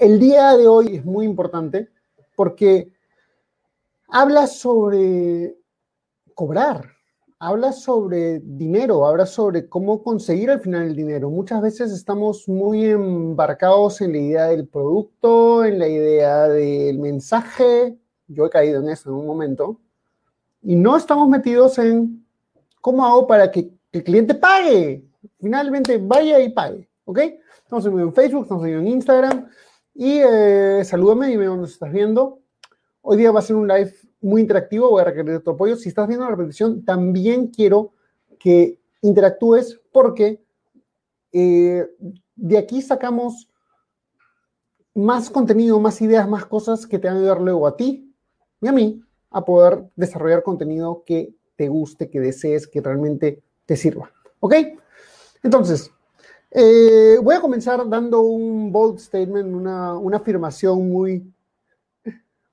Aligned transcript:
el 0.00 0.18
día 0.18 0.56
de 0.56 0.66
hoy 0.66 0.96
es 0.96 1.04
muy 1.04 1.26
importante 1.26 1.90
porque 2.34 2.90
habla 4.08 4.46
sobre 4.46 5.58
cobrar, 6.34 6.92
habla 7.38 7.72
sobre 7.72 8.40
dinero, 8.40 9.06
habla 9.06 9.26
sobre 9.26 9.68
cómo 9.68 10.02
conseguir 10.02 10.50
al 10.50 10.60
final 10.60 10.86
el 10.86 10.96
dinero. 10.96 11.28
Muchas 11.28 11.60
veces 11.60 11.92
estamos 11.92 12.48
muy 12.48 12.86
embarcados 12.86 14.00
en 14.00 14.12
la 14.12 14.18
idea 14.18 14.46
del 14.46 14.66
producto, 14.66 15.66
en 15.66 15.78
la 15.78 15.86
idea 15.86 16.48
del 16.48 16.98
mensaje. 16.98 17.98
Yo 18.26 18.46
he 18.46 18.50
caído 18.50 18.80
en 18.80 18.88
eso 18.88 19.10
en 19.10 19.16
un 19.16 19.26
momento. 19.26 19.78
Y 20.62 20.76
no 20.76 20.96
estamos 20.96 21.28
metidos 21.28 21.78
en 21.78 22.26
cómo 22.80 23.04
hago 23.04 23.26
para 23.26 23.50
que 23.50 23.70
el 23.92 24.02
cliente 24.02 24.34
pague. 24.34 25.04
Finalmente 25.38 25.98
vaya 25.98 26.40
y 26.40 26.48
pague. 26.48 26.88
¿Ok? 27.04 27.18
Estamos 27.64 27.84
en 27.84 28.14
Facebook, 28.14 28.42
estamos 28.44 28.66
en 28.66 28.88
Instagram. 28.88 29.46
Y 30.00 30.22
eh, 30.24 30.82
salúdame, 30.82 31.26
dime 31.26 31.44
dónde 31.44 31.66
estás 31.66 31.92
viendo. 31.92 32.40
Hoy 33.02 33.18
día 33.18 33.32
va 33.32 33.40
a 33.40 33.42
ser 33.42 33.54
un 33.54 33.68
live 33.68 33.92
muy 34.22 34.40
interactivo, 34.40 34.88
voy 34.88 35.02
a 35.02 35.04
requerir 35.04 35.44
tu 35.44 35.50
apoyo. 35.50 35.76
Si 35.76 35.90
estás 35.90 36.08
viendo 36.08 36.24
la 36.24 36.30
repetición, 36.30 36.86
también 36.86 37.48
quiero 37.48 37.92
que 38.38 38.80
interactúes 39.02 39.78
porque 39.92 40.42
eh, 41.32 41.86
de 42.34 42.56
aquí 42.56 42.80
sacamos 42.80 43.50
más 44.94 45.28
contenido, 45.28 45.78
más 45.78 46.00
ideas, 46.00 46.26
más 46.26 46.46
cosas 46.46 46.86
que 46.86 46.98
te 46.98 47.06
van 47.06 47.18
a 47.18 47.20
ayudar 47.20 47.42
luego 47.42 47.66
a 47.66 47.76
ti 47.76 48.10
y 48.62 48.68
a 48.68 48.72
mí 48.72 49.02
a 49.28 49.44
poder 49.44 49.84
desarrollar 49.96 50.42
contenido 50.42 51.02
que 51.04 51.34
te 51.56 51.68
guste, 51.68 52.08
que 52.08 52.20
desees, 52.20 52.66
que 52.66 52.80
realmente 52.80 53.42
te 53.66 53.76
sirva. 53.76 54.10
¿Ok? 54.40 54.54
Entonces, 55.42 55.92
eh, 56.50 57.18
voy 57.22 57.34
a 57.36 57.40
comenzar 57.40 57.88
dando 57.88 58.22
un 58.22 58.72
bold 58.72 58.98
statement, 58.98 59.54
una, 59.54 60.16
afirmación 60.16 60.88
muy, 60.88 61.32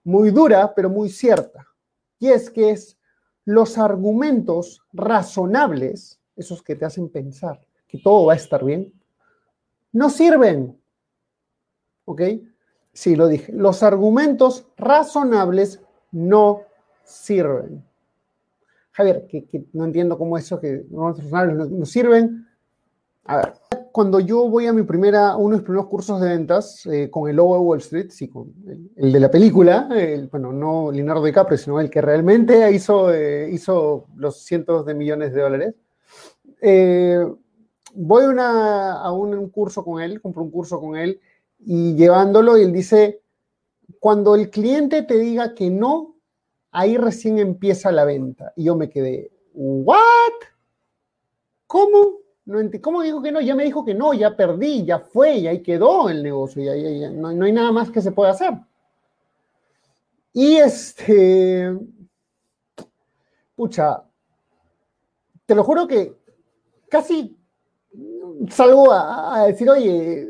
muy 0.03 0.29
dura, 0.31 0.73
pero 0.75 0.89
muy 0.89 1.09
cierta. 1.09 1.67
Y 2.19 2.29
es 2.29 2.49
que 2.49 2.71
es 2.71 2.97
los 3.45 3.77
argumentos 3.77 4.81
razonables, 4.93 6.19
esos 6.35 6.61
que 6.61 6.75
te 6.75 6.85
hacen 6.85 7.09
pensar 7.09 7.59
que 7.87 7.97
todo 7.97 8.25
va 8.25 8.33
a 8.33 8.35
estar 8.35 8.63
bien, 8.63 8.93
no 9.91 10.09
sirven. 10.09 10.79
¿Ok? 12.05 12.21
Sí, 12.93 13.15
lo 13.15 13.27
dije. 13.27 13.51
Los 13.53 13.83
argumentos 13.83 14.67
razonables 14.77 15.81
no 16.11 16.61
sirven. 17.03 17.83
Javier, 18.91 19.27
que, 19.27 19.65
no 19.73 19.85
entiendo 19.85 20.17
cómo 20.17 20.37
eso 20.37 20.59
que 20.59 20.85
los 20.89 21.17
razonables 21.17 21.69
no 21.69 21.85
sirven. 21.85 22.47
A 23.25 23.37
ver, 23.37 23.53
cuando 23.97 24.19
yo 24.19 24.47
voy 24.47 24.67
a 24.67 24.73
mi 24.73 24.83
primera, 24.83 25.35
uno 25.37 25.49
de 25.49 25.55
mis 25.55 25.63
primeros 25.63 25.87
cursos 25.87 26.21
de 26.21 26.29
ventas 26.29 26.85
eh, 26.85 27.09
con 27.09 27.27
el 27.27 27.35
logo 27.35 27.55
de 27.55 27.61
Wall 27.61 27.79
Street, 27.79 28.11
sí, 28.11 28.27
con 28.27 28.53
el, 28.95 29.11
de 29.11 29.19
la 29.19 29.31
película, 29.31 29.89
bueno, 30.29 30.53
no 30.53 30.91
Leonardo 30.91 31.25
DiCaprio, 31.25 31.57
sino 31.57 31.79
el 31.79 31.89
que 31.89 31.99
realmente 31.99 32.71
hizo, 32.71 33.11
eh, 33.11 33.49
hizo 33.51 34.05
los 34.15 34.43
cientos 34.43 34.85
de 34.85 34.93
millones 34.93 35.33
de 35.33 35.41
dólares, 35.41 35.73
eh, 36.61 37.25
voy 37.95 38.23
a 38.37 39.11
un 39.11 39.49
curso 39.49 39.83
con 39.83 39.99
él, 39.99 40.21
compro 40.21 40.43
un 40.43 40.51
curso 40.51 40.79
con 40.79 40.95
él 40.95 41.19
y 41.57 41.95
llevándolo 41.95 42.55
y 42.55 42.65
él 42.65 42.73
dice, 42.73 43.23
cuando 43.99 44.35
el 44.35 44.51
cliente 44.51 45.01
te 45.01 45.17
diga 45.17 45.55
que 45.55 45.71
no, 45.71 46.17
ahí 46.69 46.97
recién 46.97 47.39
empieza 47.39 47.91
la 47.91 48.05
venta. 48.05 48.53
Y 48.55 48.65
yo 48.65 48.75
me 48.75 48.91
quedé, 48.91 49.31
¿what? 49.55 49.97
¿Cómo? 51.65 52.26
¿Cómo 52.81 53.01
dijo 53.01 53.21
que 53.21 53.31
no? 53.31 53.41
Ya 53.41 53.55
me 53.55 53.65
dijo 53.65 53.83
que 53.83 53.93
no, 53.93 54.13
ya 54.13 54.35
perdí, 54.35 54.85
ya 54.85 54.99
fue, 54.99 55.41
ya 55.41 55.49
ahí 55.49 55.61
quedó 55.61 56.09
el 56.09 56.23
negocio, 56.23 56.63
ya, 56.63 57.09
no, 57.09 57.45
hay 57.45 57.51
nada 57.51 57.73
más 57.73 57.91
que 57.91 58.01
se 58.01 58.13
pueda 58.13 58.31
hacer. 58.31 58.53
Y 60.31 60.55
este, 60.55 61.77
pucha, 63.53 64.01
te 65.45 65.55
lo 65.55 65.63
juro 65.63 65.87
que 65.87 66.15
casi 66.89 67.37
salgo 68.49 68.93
a, 68.93 69.47
decir, 69.47 69.69
oye, 69.69 70.29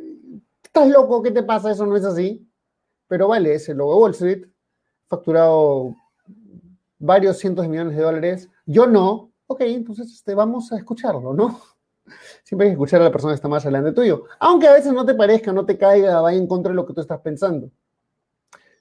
estás 0.64 0.88
loco, 0.90 1.22
¿qué 1.22 1.30
te 1.30 1.44
pasa? 1.44 1.72
Eso 1.72 1.86
no 1.86 1.96
es 1.96 2.06
así. 2.06 2.44
Pero 3.08 3.28
vale, 3.28 3.54
ese 3.54 3.76
logo 3.76 3.94
de 3.94 4.02
Wall 4.02 4.12
Street, 4.12 4.48
facturado 5.08 5.96
varios 6.98 7.38
cientos 7.38 7.64
de 7.64 7.70
millones 7.70 7.96
de 7.96 8.02
dólares. 8.02 8.50
Yo 8.66 8.88
no. 8.88 9.32
Ok, 9.46 9.62
entonces 9.62 10.12
este, 10.12 10.34
vamos 10.34 10.72
a 10.72 10.78
escucharlo, 10.78 11.34
¿no? 11.34 11.77
Siempre 12.44 12.68
hay 12.68 12.72
que 12.72 12.76
escuchar 12.76 13.02
a 13.02 13.06
la 13.06 13.12
persona 13.12 13.34
que 13.34 13.36
está 13.36 13.48
más 13.48 13.66
adelante 13.66 13.92
tuyo. 13.92 14.26
Aunque 14.40 14.68
a 14.68 14.74
veces 14.74 14.94
no 14.94 15.06
te 15.06 15.14
parezca, 15.14 15.52
no 15.54 15.66
te 15.66 15.78
caiga, 15.78 16.22
vaya 16.22 16.38
en 16.38 16.48
contra 16.48 16.72
de 16.72 16.76
lo 16.76 16.86
que 16.86 16.94
tú 16.94 17.02
estás 17.02 17.20
pensando. 17.22 17.70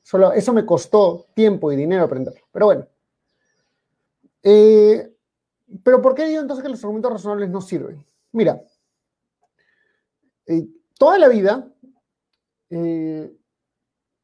Solo 0.03 0.33
eso 0.33 0.53
me 0.53 0.65
costó 0.65 1.27
tiempo 1.35 1.73
y 1.73 1.77
dinero 1.77 2.05
aprender. 2.05 2.35
Pero 2.53 2.67
bueno. 2.67 2.87
Eh, 4.43 5.13
pero 5.83 6.01
¿por 6.01 6.15
qué 6.15 6.27
digo 6.27 6.41
entonces 6.41 6.63
que 6.63 6.71
los 6.71 6.83
argumentos 6.85 7.13
razonables 7.13 7.51
no 7.51 7.61
sirven? 7.61 8.05
Mira, 8.33 8.63
eh, 10.47 10.69
toda 10.97 11.19
la 11.19 11.29
vida 11.29 11.69
eh, 12.71 13.37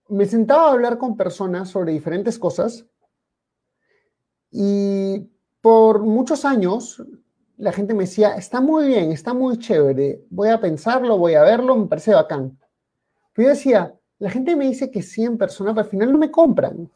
me 0.08 0.26
sentaba 0.26 0.68
a 0.68 0.72
hablar 0.72 0.98
con 0.98 1.16
personas 1.16 1.70
sobre 1.70 1.92
diferentes 1.92 2.38
cosas 2.38 2.86
y 4.50 5.28
por 5.60 6.02
muchos 6.02 6.44
años 6.44 7.02
la 7.62 7.70
gente 7.70 7.94
me 7.94 8.02
decía, 8.02 8.34
está 8.34 8.60
muy 8.60 8.88
bien, 8.88 9.12
está 9.12 9.32
muy 9.32 9.56
chévere, 9.56 10.24
voy 10.30 10.48
a 10.48 10.60
pensarlo, 10.60 11.16
voy 11.16 11.34
a 11.34 11.44
verlo, 11.44 11.76
me 11.76 11.86
parece 11.86 12.12
bacán. 12.12 12.58
Pero 13.32 13.46
yo 13.46 13.54
decía, 13.54 13.94
la 14.18 14.30
gente 14.30 14.56
me 14.56 14.66
dice 14.66 14.90
que 14.90 15.00
100 15.00 15.38
personas, 15.38 15.72
pero 15.72 15.84
al 15.84 15.90
final 15.90 16.10
no 16.10 16.18
me 16.18 16.32
compran. 16.32 16.90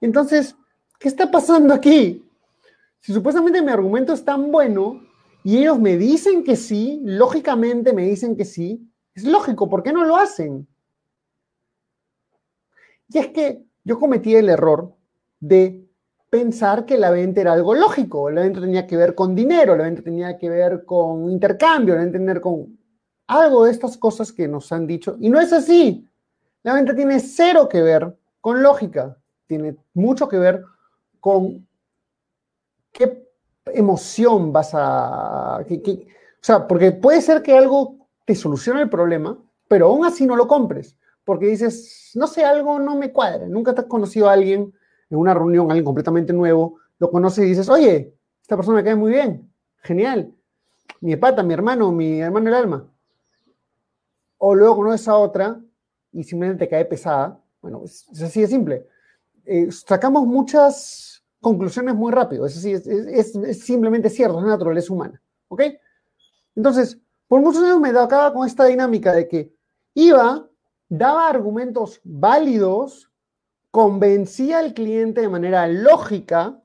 Entonces, 0.00 0.56
¿qué 0.98 1.06
está 1.06 1.30
pasando 1.30 1.72
aquí? 1.72 2.28
Si 2.98 3.12
supuestamente 3.12 3.62
mi 3.62 3.70
argumento 3.70 4.12
es 4.12 4.24
tan 4.24 4.50
bueno 4.50 5.00
y 5.44 5.58
ellos 5.58 5.78
me 5.78 5.96
dicen 5.96 6.42
que 6.42 6.56
sí, 6.56 7.00
lógicamente 7.04 7.92
me 7.92 8.04
dicen 8.04 8.36
que 8.36 8.44
sí, 8.44 8.84
es 9.14 9.22
lógico, 9.22 9.70
¿por 9.70 9.84
qué 9.84 9.92
no 9.92 10.04
lo 10.04 10.16
hacen? 10.16 10.66
Y 13.06 13.18
es 13.18 13.28
que 13.28 13.64
yo 13.84 14.00
cometí 14.00 14.34
el 14.34 14.48
error 14.48 14.92
de 15.38 15.88
pensar 16.32 16.86
que 16.86 16.96
la 16.96 17.10
venta 17.10 17.42
era 17.42 17.52
algo 17.52 17.74
lógico. 17.74 18.30
La 18.30 18.40
venta 18.40 18.58
tenía 18.58 18.86
que 18.86 18.96
ver 18.96 19.14
con 19.14 19.34
dinero, 19.34 19.76
la 19.76 19.84
venta 19.84 20.00
tenía 20.00 20.38
que 20.38 20.48
ver 20.48 20.86
con 20.86 21.30
intercambio, 21.30 21.94
la 21.94 22.00
venta 22.00 22.14
tenía 22.14 22.28
que 22.28 22.32
ver 22.32 22.40
con 22.40 22.78
algo 23.26 23.66
de 23.66 23.70
estas 23.70 23.98
cosas 23.98 24.32
que 24.32 24.48
nos 24.48 24.72
han 24.72 24.86
dicho. 24.86 25.18
Y 25.20 25.28
no 25.28 25.38
es 25.38 25.52
así. 25.52 26.08
La 26.62 26.72
venta 26.72 26.94
tiene 26.94 27.20
cero 27.20 27.68
que 27.68 27.82
ver 27.82 28.16
con 28.40 28.62
lógica. 28.62 29.18
Tiene 29.46 29.76
mucho 29.92 30.26
que 30.26 30.38
ver 30.38 30.64
con 31.20 31.68
qué 32.92 33.28
emoción 33.66 34.54
vas 34.54 34.70
a... 34.72 35.58
o 35.58 35.64
sea, 36.40 36.66
porque 36.66 36.92
puede 36.92 37.20
ser 37.20 37.42
que 37.42 37.54
algo 37.54 38.08
te 38.24 38.34
solucione 38.34 38.80
el 38.80 38.88
problema, 38.88 39.38
pero 39.68 39.88
aún 39.88 40.06
así 40.06 40.24
no 40.24 40.36
lo 40.36 40.48
compres. 40.48 40.96
Porque 41.26 41.48
dices, 41.48 42.12
no 42.14 42.26
sé, 42.26 42.42
algo 42.42 42.78
no 42.78 42.96
me 42.96 43.12
cuadra. 43.12 43.46
Nunca 43.48 43.74
te 43.74 43.82
has 43.82 43.86
conocido 43.86 44.30
a 44.30 44.32
alguien 44.32 44.72
en 45.12 45.18
una 45.18 45.34
reunión, 45.34 45.70
alguien 45.70 45.84
completamente 45.84 46.32
nuevo, 46.32 46.78
lo 46.98 47.10
conoces 47.10 47.44
y 47.44 47.48
dices, 47.48 47.68
oye, 47.68 48.16
esta 48.40 48.56
persona 48.56 48.78
me 48.78 48.84
cae 48.84 48.96
muy 48.96 49.12
bien, 49.12 49.52
genial, 49.82 50.32
mi 51.00 51.16
pata, 51.16 51.42
mi 51.42 51.52
hermano, 51.52 51.92
mi 51.92 52.20
hermano 52.20 52.48
el 52.48 52.54
alma. 52.54 52.88
O 54.38 54.54
luego 54.54 54.76
conoces 54.76 55.06
a 55.08 55.16
otra 55.16 55.60
y 56.12 56.24
simplemente 56.24 56.64
te 56.64 56.70
cae 56.70 56.86
pesada. 56.86 57.38
Bueno, 57.60 57.82
es, 57.84 58.08
así 58.22 58.40
de 58.40 58.46
simple. 58.46 58.88
Eh, 59.44 59.70
sacamos 59.70 60.26
muchas 60.26 61.22
conclusiones 61.40 61.94
muy 61.94 62.10
rápido, 62.10 62.46
es 62.46 62.56
así, 62.56 62.72
es, 62.72 63.32
simplemente 63.62 64.08
cierto, 64.08 64.38
es 64.38 64.46
naturaleza 64.46 64.94
humana. 64.94 65.20
¿Ok? 65.48 65.62
Entonces, 66.56 66.98
por 67.28 67.42
muchos 67.42 67.62
años 67.62 67.80
me 67.80 67.90
acaba 67.90 68.32
con 68.32 68.46
esta 68.46 68.64
dinámica 68.64 69.12
de 69.12 69.28
que 69.28 69.54
iba, 69.92 70.48
daba 70.88 71.28
argumentos 71.28 72.00
válidos 72.02 73.11
convencía 73.72 74.58
al 74.58 74.74
cliente 74.74 75.22
de 75.22 75.30
manera 75.30 75.66
lógica, 75.66 76.62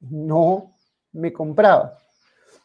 no 0.00 0.72
me 1.12 1.32
compraba. 1.32 1.96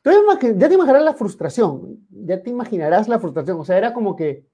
Entonces, 0.03 0.57
ya 0.57 0.67
te 0.67 0.73
imaginarás 0.73 1.03
la 1.03 1.13
frustración, 1.13 2.07
ya 2.09 2.41
te 2.41 2.49
imaginarás 2.49 3.07
la 3.07 3.19
frustración. 3.19 3.59
O 3.59 3.63
sea, 3.63 3.77
era 3.77 3.93
como 3.93 4.15
que, 4.15 4.49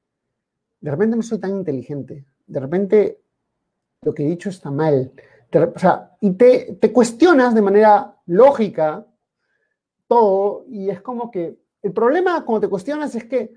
de 0.82 0.92
repente 0.92 1.16
no 1.16 1.24
soy 1.24 1.40
tan 1.40 1.56
inteligente, 1.56 2.26
de 2.46 2.60
repente 2.60 3.22
lo 4.02 4.14
que 4.14 4.24
he 4.24 4.28
dicho 4.28 4.50
está 4.50 4.70
mal. 4.70 5.14
o 5.54 5.80
sea, 5.80 6.12
y 6.20 6.34
te, 6.34 6.78
te 6.80 6.92
cuestionas 6.92 7.56
de 7.56 7.62
manera 7.62 8.18
lógica 8.26 9.08
todo 10.08 10.66
y 10.68 10.90
es 10.90 11.02
como 11.02 11.32
que 11.32 11.58
el 11.82 11.94
problema 11.94 12.44
cuando 12.44 12.68
te 12.68 12.70
cuestionas 12.70 13.16
es 13.16 13.24
que 13.24 13.54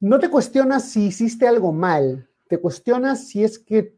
no 0.00 0.18
te 0.18 0.28
cuestionas 0.28 0.84
si 0.84 1.06
hiciste 1.06 1.48
algo 1.48 1.72
mal, 1.72 2.29
te 2.50 2.58
cuestionas 2.58 3.28
si 3.28 3.44
es 3.44 3.60
que 3.60 3.96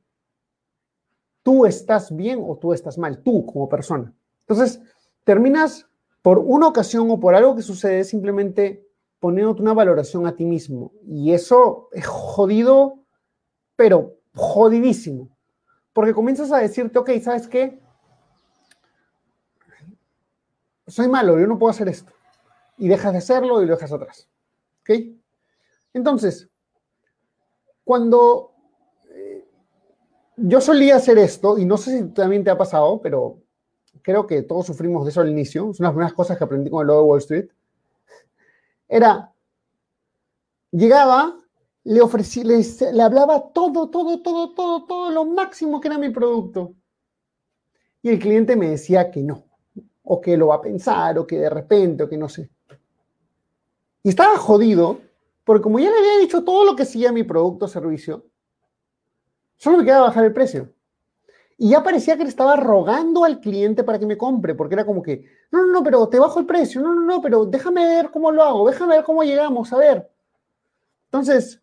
tú 1.42 1.64
estás 1.64 2.14
bien 2.14 2.38
o 2.46 2.58
tú 2.58 2.74
estás 2.74 2.98
mal, 2.98 3.22
tú 3.22 3.46
como 3.46 3.66
persona. 3.66 4.12
Entonces, 4.40 4.78
terminas 5.24 5.88
por 6.20 6.38
una 6.38 6.68
ocasión 6.68 7.10
o 7.10 7.18
por 7.18 7.34
algo 7.34 7.56
que 7.56 7.62
sucede 7.62 8.04
simplemente 8.04 8.86
poniéndote 9.20 9.62
una 9.62 9.72
valoración 9.72 10.26
a 10.26 10.36
ti 10.36 10.44
mismo. 10.44 10.92
Y 11.06 11.32
eso 11.32 11.88
es 11.92 12.06
jodido, 12.06 12.98
pero 13.74 14.18
jodidísimo. 14.34 15.30
Porque 15.94 16.12
comienzas 16.12 16.52
a 16.52 16.58
decirte, 16.58 16.98
ok, 16.98 17.10
¿sabes 17.22 17.48
qué? 17.48 17.80
Soy 20.86 21.08
malo, 21.08 21.40
yo 21.40 21.46
no 21.46 21.58
puedo 21.58 21.70
hacer 21.70 21.88
esto. 21.88 22.12
Y 22.76 22.88
dejas 22.88 23.12
de 23.12 23.18
hacerlo 23.18 23.62
y 23.62 23.66
lo 23.66 23.76
dejas 23.76 23.92
atrás. 23.92 24.28
¿Ok? 24.82 24.90
Entonces, 25.94 26.50
cuando 27.84 28.52
eh, 29.10 29.44
yo 30.36 30.60
solía 30.60 30.96
hacer 30.96 31.18
esto, 31.18 31.58
y 31.58 31.64
no 31.64 31.76
sé 31.76 31.98
si 31.98 32.08
también 32.08 32.44
te 32.44 32.50
ha 32.50 32.58
pasado, 32.58 33.00
pero 33.02 33.38
creo 34.02 34.26
que 34.26 34.42
todos 34.42 34.66
sufrimos 34.66 35.04
de 35.04 35.10
eso 35.10 35.20
al 35.20 35.30
inicio, 35.30 35.70
es 35.70 35.80
una 35.80 35.88
de 35.88 35.90
las 35.90 35.94
primeras 35.94 36.14
cosas 36.14 36.38
que 36.38 36.44
aprendí 36.44 36.70
con 36.70 36.82
el 36.82 36.88
logo 36.88 37.02
de 37.02 37.08
Wall 37.08 37.18
Street, 37.18 37.48
era, 38.88 39.32
llegaba, 40.70 41.38
le 41.84 42.00
ofrecí, 42.00 42.44
le, 42.44 42.62
le 42.92 43.02
hablaba 43.02 43.52
todo, 43.52 43.88
todo, 43.88 44.20
todo, 44.22 44.52
todo, 44.52 44.84
todo 44.84 45.10
lo 45.10 45.24
máximo 45.24 45.80
que 45.80 45.88
era 45.88 45.98
mi 45.98 46.10
producto. 46.10 46.74
Y 48.02 48.10
el 48.10 48.18
cliente 48.18 48.56
me 48.56 48.68
decía 48.68 49.10
que 49.10 49.22
no, 49.22 49.44
o 50.02 50.20
que 50.20 50.36
lo 50.36 50.48
va 50.48 50.56
a 50.56 50.60
pensar, 50.60 51.18
o 51.18 51.26
que 51.26 51.38
de 51.38 51.50
repente, 51.50 52.02
o 52.02 52.08
que 52.08 52.18
no 52.18 52.28
sé. 52.28 52.50
Y 54.02 54.08
estaba 54.08 54.36
jodido, 54.36 54.98
porque 55.44 55.62
como 55.62 55.78
ya 55.78 55.90
le 55.90 55.98
había 55.98 56.18
dicho 56.18 56.44
todo 56.44 56.64
lo 56.64 56.76
que 56.76 56.84
hacía 56.84 57.12
mi 57.12 57.22
producto 57.22 57.64
o 57.64 57.68
servicio, 57.68 58.26
solo 59.56 59.78
me 59.78 59.84
quedaba 59.84 60.06
bajar 60.06 60.24
el 60.24 60.32
precio. 60.32 60.72
Y 61.58 61.70
ya 61.70 61.82
parecía 61.82 62.16
que 62.16 62.24
le 62.24 62.28
estaba 62.28 62.56
rogando 62.56 63.24
al 63.24 63.40
cliente 63.40 63.84
para 63.84 63.98
que 63.98 64.06
me 64.06 64.16
compre, 64.16 64.54
porque 64.54 64.74
era 64.74 64.84
como 64.84 65.02
que, 65.02 65.24
no, 65.50 65.64
no, 65.64 65.72
no, 65.72 65.82
pero 65.82 66.08
te 66.08 66.18
bajo 66.18 66.40
el 66.40 66.46
precio, 66.46 66.80
no, 66.80 66.94
no, 66.94 67.02
no, 67.02 67.20
pero 67.20 67.44
déjame 67.46 67.86
ver 67.86 68.10
cómo 68.10 68.32
lo 68.32 68.42
hago, 68.42 68.68
déjame 68.68 68.96
ver 68.96 69.04
cómo 69.04 69.22
llegamos, 69.22 69.72
a 69.72 69.78
ver. 69.78 70.10
Entonces, 71.04 71.62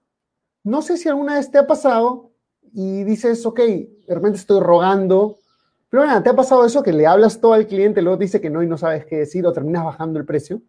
no 0.63 0.81
sé 0.81 0.97
si 0.97 1.09
alguna 1.09 1.35
vez 1.35 1.49
te 1.51 1.57
ha 1.57 1.67
pasado 1.67 2.31
y 2.71 3.03
dices, 3.03 3.45
ok, 3.45 3.59
de 3.59 4.15
repente 4.15 4.37
estoy 4.37 4.59
rogando, 4.59 5.37
pero 5.89 6.03
bueno, 6.03 6.21
¿te 6.21 6.29
ha 6.29 6.35
pasado 6.35 6.65
eso 6.65 6.83
que 6.83 6.93
le 6.93 7.07
hablas 7.07 7.41
todo 7.41 7.53
al 7.53 7.65
cliente, 7.65 8.01
luego 8.01 8.17
dice 8.17 8.39
que 8.39 8.49
no 8.49 8.61
y 8.61 8.67
no 8.67 8.77
sabes 8.77 9.05
qué 9.05 9.17
decir 9.17 9.45
o 9.45 9.53
terminas 9.53 9.83
bajando 9.83 10.19
el 10.19 10.25
precio? 10.25 10.61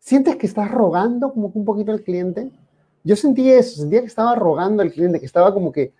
¿Sientes 0.00 0.36
que 0.36 0.46
estás 0.46 0.70
rogando 0.70 1.32
como 1.32 1.52
que 1.52 1.58
un 1.58 1.64
poquito 1.64 1.92
al 1.92 2.02
cliente? 2.02 2.50
Yo 3.04 3.16
sentí 3.16 3.48
eso, 3.50 3.80
sentía 3.82 4.00
que 4.00 4.06
estaba 4.06 4.34
rogando 4.34 4.82
al 4.82 4.90
cliente, 4.90 5.20
que 5.20 5.26
estaba 5.26 5.54
como 5.54 5.70
que, 5.70 5.92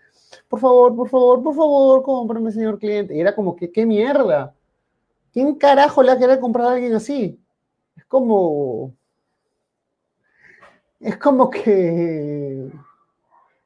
por 0.49 0.59
favor, 0.59 0.95
por 0.95 1.07
favor, 1.07 1.43
por 1.43 1.55
favor, 1.55 2.03
cómprame, 2.03 2.51
señor 2.51 2.79
cliente. 2.79 3.15
Y 3.15 3.21
era 3.21 3.33
como 3.33 3.55
que, 3.55 3.71
qué 3.71 3.85
mierda. 3.85 4.53
¿Quién 5.31 5.55
carajo 5.55 6.03
le 6.03 6.09
va 6.09 6.15
a 6.15 6.19
querer 6.19 6.39
comprar 6.39 6.67
a 6.67 6.71
alguien 6.73 6.93
así? 6.93 7.39
Es 7.95 8.05
como. 8.05 8.93
Es 10.99 11.17
como 11.17 11.49
que. 11.49 12.69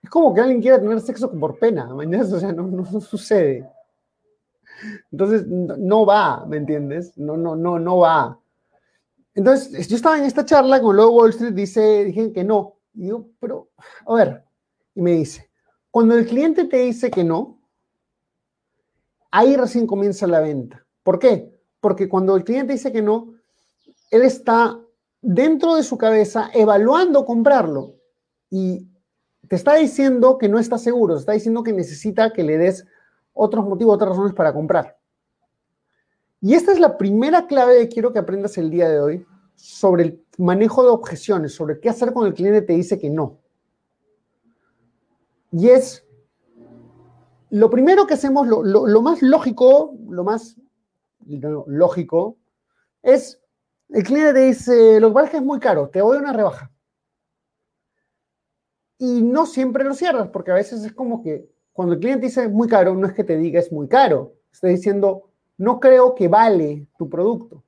Es 0.03 0.09
como 0.09 0.33
que 0.33 0.41
alguien 0.41 0.61
quiera 0.61 0.79
tener 0.79 1.01
sexo 1.01 1.31
por 1.31 1.57
pena, 1.57 1.87
mañana, 1.87 2.23
o 2.23 2.39
sea, 2.39 2.51
no, 2.51 2.63
no, 2.63 3.01
sucede. 3.01 3.67
Entonces, 5.11 5.47
no, 5.47 6.05
va, 6.05 6.45
¿me 6.45 6.57
entiendes? 6.57 7.17
No, 7.17 7.35
no, 7.35 7.55
no, 7.55 7.79
no 7.79 7.97
va. 7.97 8.37
Entonces, 9.35 9.87
yo 9.87 9.97
estaba 9.97 10.17
en 10.17 10.23
esta 10.23 10.45
charla 10.45 10.81
con 10.81 10.95
luego 10.95 11.11
Wall 11.11 11.31
Street, 11.31 11.53
dice, 11.53 12.05
dije 12.05 12.31
que 12.31 12.43
no. 12.43 12.77
Y 12.93 13.03
digo, 13.03 13.29
pero, 13.39 13.69
a 14.07 14.13
ver, 14.15 14.45
y 14.95 15.01
me 15.01 15.11
dice, 15.11 15.51
cuando 15.91 16.15
el 16.15 16.25
cliente 16.25 16.63
te 16.65 16.77
dice 16.77 17.11
que 17.11 17.25
no, 17.25 17.59
ahí 19.29 19.57
recién 19.57 19.85
comienza 19.85 20.25
la 20.25 20.39
venta. 20.39 20.85
¿Por 21.03 21.19
qué? 21.19 21.53
Porque 21.81 22.07
cuando 22.07 22.35
el 22.37 22.45
cliente 22.45 22.73
dice 22.73 22.93
que 22.93 23.01
no, 23.01 23.33
él 24.09 24.21
está 24.21 24.79
dentro 25.21 25.75
de 25.75 25.83
su 25.83 25.97
cabeza 25.97 26.49
evaluando 26.53 27.25
comprarlo 27.25 27.95
y 28.49 28.87
te 29.49 29.57
está 29.57 29.75
diciendo 29.75 30.37
que 30.37 30.47
no 30.47 30.59
está 30.59 30.77
seguro, 30.77 31.15
te 31.15 31.19
está 31.19 31.31
diciendo 31.33 31.63
que 31.63 31.73
necesita 31.73 32.31
que 32.31 32.43
le 32.43 32.57
des 32.57 32.85
otros 33.33 33.65
motivos, 33.65 33.95
otras 33.95 34.11
razones 34.11 34.33
para 34.33 34.53
comprar. 34.53 34.97
Y 36.45 36.53
esta 36.53 36.71
es 36.71 36.79
la 36.79 36.95
primera 36.95 37.47
clave 37.47 37.79
que 37.79 37.89
quiero 37.89 38.13
que 38.13 38.19
aprendas 38.19 38.55
el 38.59 38.69
día 38.69 38.87
de 38.87 38.99
hoy 38.99 39.25
sobre 39.55 40.03
el 40.03 40.25
manejo 40.37 40.83
de 40.83 40.89
objeciones, 40.89 41.55
sobre 41.55 41.79
qué 41.79 41.89
hacer 41.89 42.13
cuando 42.13 42.27
el 42.27 42.35
cliente 42.35 42.61
te 42.61 42.73
dice 42.73 42.99
que 42.99 43.09
no. 43.09 43.39
Y 45.51 45.69
es 45.69 46.05
lo 47.49 47.71
primero 47.71 48.05
que 48.05 48.13
hacemos, 48.13 48.47
lo, 48.47 49.01
más 49.01 49.23
lógico, 49.23 49.95
lo 50.07 50.23
más 50.23 50.55
lógico, 51.25 52.37
es 53.01 53.41
el 53.89 54.03
cliente 54.03 54.33
te 54.33 54.45
dice, 54.45 54.99
lo 54.99 55.11
que 55.15 55.23
es 55.23 55.33
es 55.33 55.41
muy 55.41 55.59
caro, 55.59 55.89
te 55.89 55.97
doy 55.97 56.19
una 56.19 56.31
rebaja. 56.31 56.71
Y 58.99 59.23
no 59.23 59.47
siempre 59.47 59.83
lo 59.83 59.95
cierras, 59.95 60.27
porque 60.27 60.51
a 60.51 60.53
veces 60.53 60.85
es 60.85 60.93
como 60.93 61.23
que 61.23 61.49
cuando 61.73 61.95
el 61.95 61.99
cliente 61.99 62.27
dice 62.27 62.47
muy 62.49 62.67
caro, 62.67 62.93
no 62.93 63.07
es 63.07 63.13
que 63.13 63.23
te 63.23 63.35
diga 63.35 63.59
es 63.59 63.71
muy 63.71 63.87
caro, 63.87 64.35
está 64.51 64.67
diciendo, 64.67 65.31
no 65.57 65.79
creo 65.79 66.15
que 66.15 66.27
vale 66.27 66.87
tu 66.97 67.09
producto. 67.09 67.63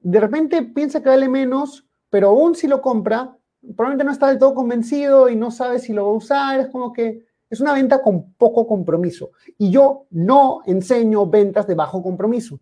De 0.00 0.20
repente 0.20 0.62
piensa 0.62 1.02
que 1.02 1.08
vale 1.08 1.28
menos, 1.28 1.86
pero 2.10 2.28
aún 2.28 2.54
si 2.54 2.68
lo 2.68 2.80
compra, 2.80 3.36
probablemente 3.60 4.04
no 4.04 4.12
está 4.12 4.28
del 4.28 4.38
todo 4.38 4.54
convencido 4.54 5.28
y 5.28 5.36
no 5.36 5.50
sabe 5.50 5.78
si 5.78 5.92
lo 5.92 6.06
va 6.06 6.10
a 6.12 6.16
usar, 6.16 6.60
es 6.60 6.68
como 6.68 6.92
que 6.92 7.24
es 7.48 7.60
una 7.60 7.72
venta 7.72 8.02
con 8.02 8.32
poco 8.34 8.66
compromiso. 8.66 9.30
Y 9.58 9.70
yo 9.70 10.06
no 10.10 10.60
enseño 10.66 11.26
ventas 11.26 11.66
de 11.66 11.74
bajo 11.74 12.02
compromiso. 12.02 12.60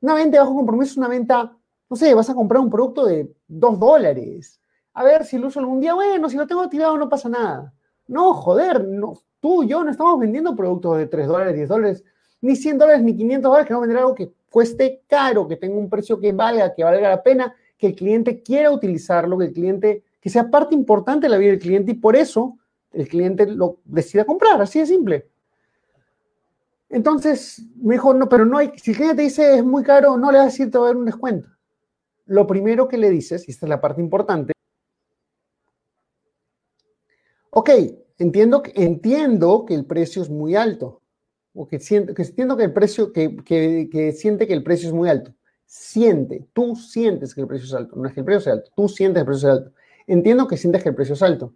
Una 0.00 0.14
venta 0.14 0.36
de 0.36 0.40
bajo 0.40 0.54
compromiso 0.54 0.92
es 0.92 0.96
una 0.98 1.08
venta, 1.08 1.56
no 1.88 1.96
sé, 1.96 2.14
vas 2.14 2.30
a 2.30 2.34
comprar 2.34 2.60
un 2.60 2.70
producto 2.70 3.04
de 3.06 3.32
dos 3.46 3.78
dólares. 3.78 4.60
A 4.94 5.04
ver 5.04 5.24
si 5.24 5.38
lo 5.38 5.48
uso 5.48 5.60
algún 5.60 5.80
día, 5.80 5.94
bueno, 5.94 6.28
si 6.28 6.36
lo 6.36 6.46
tengo 6.46 6.68
tirado 6.68 6.96
no 6.96 7.08
pasa 7.08 7.28
nada. 7.28 7.72
No, 8.08 8.34
joder, 8.34 8.86
no, 8.86 9.14
tú 9.40 9.64
y 9.64 9.68
yo 9.68 9.82
no 9.84 9.90
estamos 9.90 10.18
vendiendo 10.18 10.54
productos 10.54 10.98
de 10.98 11.06
3 11.06 11.26
dólares, 11.26 11.54
10 11.54 11.68
dólares, 11.68 12.04
ni 12.46 12.54
100 12.54 12.78
dólares, 12.78 13.02
ni 13.02 13.16
500 13.16 13.42
dólares, 13.42 13.66
queremos 13.66 13.88
vender 13.88 13.98
algo 13.98 14.14
que 14.14 14.30
cueste 14.50 15.02
caro, 15.08 15.48
que 15.48 15.56
tenga 15.56 15.76
un 15.76 15.90
precio 15.90 16.18
que 16.20 16.32
valga, 16.32 16.72
que 16.72 16.84
valga 16.84 17.08
la 17.08 17.22
pena, 17.22 17.54
que 17.76 17.88
el 17.88 17.96
cliente 17.96 18.40
quiera 18.40 18.70
utilizarlo, 18.70 19.36
que 19.36 19.46
el 19.46 19.52
cliente 19.52 20.04
que 20.20 20.30
sea 20.30 20.48
parte 20.48 20.74
importante 20.74 21.26
de 21.26 21.30
la 21.30 21.38
vida 21.38 21.50
del 21.50 21.60
cliente 21.60 21.90
y 21.90 21.94
por 21.94 22.14
eso 22.14 22.56
el 22.92 23.08
cliente 23.08 23.46
lo 23.46 23.78
decida 23.84 24.24
comprar, 24.24 24.62
así 24.62 24.78
de 24.78 24.86
simple. 24.86 25.28
Entonces 26.88 27.62
me 27.82 27.94
dijo, 27.94 28.14
no, 28.14 28.28
pero 28.28 28.44
no 28.44 28.58
hay, 28.58 28.70
si 28.76 28.92
el 28.92 28.96
cliente 28.96 29.16
te 29.16 29.22
dice 29.22 29.56
es 29.56 29.64
muy 29.64 29.82
caro, 29.82 30.16
no 30.16 30.30
le 30.30 30.38
vas 30.38 30.46
a 30.46 30.50
decir 30.50 30.70
te 30.70 30.78
va 30.78 30.84
a 30.84 30.88
dar 30.88 30.96
un 30.96 31.04
descuento. 31.04 31.48
Lo 32.26 32.46
primero 32.46 32.86
que 32.86 32.96
le 32.96 33.10
dices, 33.10 33.48
y 33.48 33.50
esta 33.50 33.66
es 33.66 33.70
la 33.70 33.80
parte 33.80 34.00
importante, 34.00 34.52
ok, 37.50 37.70
entiendo, 38.18 38.62
entiendo 38.74 39.64
que 39.66 39.74
el 39.74 39.84
precio 39.84 40.22
es 40.22 40.30
muy 40.30 40.54
alto, 40.54 41.02
o 41.56 41.66
que, 41.66 41.80
siento, 41.80 42.14
que 42.14 42.24
que 42.24 42.64
el 42.64 42.72
precio, 42.72 43.12
que, 43.12 43.36
que, 43.36 43.88
que 43.90 44.12
siente 44.12 44.46
que 44.46 44.52
el 44.52 44.62
precio 44.62 44.88
es 44.88 44.94
muy 44.94 45.08
alto. 45.08 45.32
Siente, 45.64 46.46
tú 46.52 46.76
sientes 46.76 47.34
que 47.34 47.40
el 47.40 47.46
precio 47.46 47.66
es 47.66 47.74
alto, 47.74 47.96
no 47.96 48.06
es 48.06 48.14
que 48.14 48.20
el 48.20 48.26
precio 48.26 48.40
sea 48.40 48.52
alto, 48.52 48.70
tú 48.76 48.88
sientes 48.88 49.14
que 49.16 49.20
el 49.20 49.26
precio 49.26 49.48
es 49.48 49.58
alto. 49.58 49.72
Entiendo 50.06 50.46
que 50.46 50.56
sientes 50.56 50.82
que 50.82 50.90
el 50.90 50.94
precio 50.94 51.14
es 51.14 51.22
alto. 51.22 51.54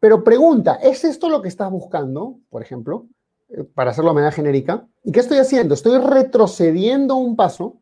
Pero 0.00 0.22
pregunta, 0.22 0.74
¿es 0.74 1.04
esto 1.04 1.28
lo 1.28 1.40
que 1.40 1.48
estás 1.48 1.70
buscando, 1.70 2.38
por 2.50 2.62
ejemplo, 2.62 3.06
eh, 3.48 3.64
para 3.64 3.92
hacerlo 3.92 4.10
de 4.10 4.16
manera 4.16 4.32
genérica? 4.32 4.86
¿Y 5.02 5.12
qué 5.12 5.20
estoy 5.20 5.38
haciendo? 5.38 5.74
Estoy 5.74 5.98
retrocediendo 5.98 7.16
un 7.16 7.36
paso 7.36 7.78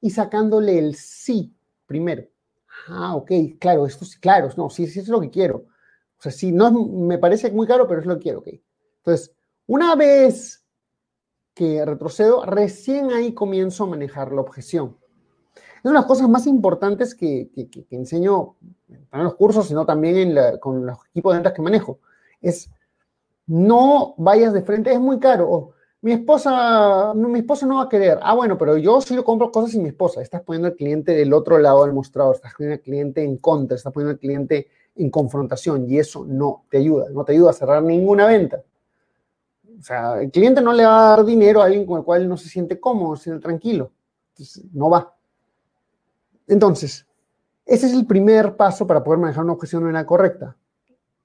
y 0.00 0.10
sacándole 0.10 0.78
el 0.78 0.94
sí 0.94 1.52
primero. 1.86 2.24
Ah, 2.86 3.16
ok, 3.16 3.30
claro, 3.58 3.86
esto 3.86 4.04
sí, 4.04 4.18
claro, 4.20 4.48
no, 4.56 4.70
sí, 4.70 4.86
sí 4.86 5.00
es 5.00 5.08
lo 5.08 5.20
que 5.20 5.30
quiero. 5.30 5.66
O 6.18 6.22
sea, 6.22 6.32
sí, 6.32 6.52
no 6.52 6.70
me 6.70 7.18
parece 7.18 7.50
muy 7.50 7.66
caro, 7.66 7.88
pero 7.88 8.00
es 8.00 8.06
lo 8.06 8.16
que 8.16 8.22
quiero, 8.22 8.38
ok. 8.38 8.48
Entonces, 8.98 9.34
una 9.70 9.94
vez 9.94 10.64
que 11.54 11.84
retrocedo, 11.84 12.44
recién 12.44 13.12
ahí 13.12 13.32
comienzo 13.34 13.84
a 13.84 13.86
manejar 13.86 14.32
la 14.32 14.40
objeción. 14.40 14.96
Es 15.54 15.84
una 15.84 15.92
de 15.92 15.98
las 16.00 16.06
cosas 16.06 16.28
más 16.28 16.48
importantes 16.48 17.14
que, 17.14 17.50
enseño 17.90 18.56
en 18.88 19.24
los 19.24 19.36
cursos, 19.36 19.68
sino 19.68 19.86
también 19.86 20.34
con 20.58 20.84
los 20.86 20.98
equipos 21.10 21.32
de 21.32 21.36
ventas 21.36 21.52
que 21.52 21.62
manejo. 21.62 22.00
Es 22.40 22.68
no 23.46 24.16
vayas 24.18 24.52
de 24.52 24.62
frente, 24.62 24.92
es 24.92 24.98
muy 24.98 25.20
caro. 25.20 25.70
mi 26.00 26.14
esposa, 26.14 27.14
mi 27.14 27.38
esposa 27.38 27.64
no 27.64 27.76
va 27.76 27.84
a 27.84 27.88
querer. 27.88 28.18
Ah, 28.22 28.34
bueno, 28.34 28.58
pero 28.58 28.76
yo 28.76 29.00
sí 29.00 29.14
lo 29.14 29.22
compro 29.22 29.52
cosas 29.52 29.70
sin 29.70 29.84
mi 29.84 29.90
esposa. 29.90 30.20
Estás 30.20 30.42
poniendo 30.42 30.66
al 30.66 30.74
cliente 30.74 31.12
del 31.12 31.32
otro 31.32 31.58
lado 31.58 31.84
del 31.84 31.94
mostrador, 31.94 32.34
estás 32.34 32.54
poniendo 32.56 32.74
al 32.74 32.82
cliente 32.82 33.22
en 33.22 33.36
contra, 33.36 33.76
estás 33.76 33.92
poniendo 33.92 34.14
al 34.14 34.18
cliente 34.18 34.66
en 34.96 35.10
confrontación 35.10 35.88
y 35.88 36.00
eso 36.00 36.24
no 36.26 36.64
te 36.68 36.78
ayuda, 36.78 37.08
no 37.10 37.24
te 37.24 37.34
ayuda 37.34 37.50
a 37.50 37.52
cerrar 37.52 37.84
ninguna 37.84 38.26
venta. 38.26 38.64
O 39.80 39.82
sea, 39.82 40.20
el 40.20 40.30
cliente 40.30 40.60
no 40.60 40.74
le 40.74 40.84
va 40.84 41.06
a 41.06 41.16
dar 41.16 41.24
dinero 41.24 41.62
a 41.62 41.64
alguien 41.64 41.86
con 41.86 41.98
el 41.98 42.04
cual 42.04 42.28
no 42.28 42.36
se 42.36 42.50
siente 42.50 42.78
cómodo, 42.78 43.16
se 43.16 43.24
siente 43.24 43.42
tranquilo. 43.42 43.90
No 44.74 44.90
va. 44.90 45.14
Entonces, 46.46 47.06
ese 47.64 47.86
es 47.86 47.94
el 47.94 48.06
primer 48.06 48.56
paso 48.56 48.86
para 48.86 49.02
poder 49.02 49.20
manejar 49.20 49.44
una 49.44 49.54
objeción 49.54 49.82
de 49.82 49.86
manera 49.86 50.04
correcta. 50.04 50.56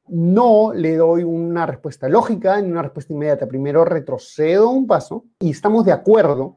No 0.07 0.71
le 0.74 0.95
doy 0.95 1.24
una 1.24 1.65
respuesta 1.65 2.07
lógica 2.07 2.62
ni 2.62 2.71
una 2.71 2.83
respuesta 2.83 3.12
inmediata. 3.12 3.45
Primero 3.45 3.83
retrocedo 3.83 4.69
un 4.69 4.88
paso 4.88 5.25
y 5.39 5.51
estamos 5.51 5.83
de 5.83 5.91
acuerdo, 5.91 6.55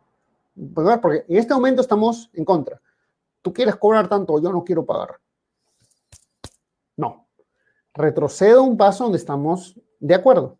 porque 0.75 1.25
en 1.27 1.37
este 1.37 1.55
momento 1.55 1.81
estamos 1.81 2.31
en 2.33 2.45
contra. 2.45 2.81
Tú 3.43 3.53
quieres 3.53 3.75
cobrar 3.77 4.09
tanto, 4.09 4.41
yo 4.41 4.53
no 4.53 4.63
quiero 4.63 4.85
pagar. 4.87 5.17
No. 6.97 7.27
Retrocedo 7.95 8.63
un 8.63 8.77
paso 8.77 9.05
donde 9.05 9.19
estamos 9.19 9.81
de 9.99 10.15
acuerdo. 10.15 10.59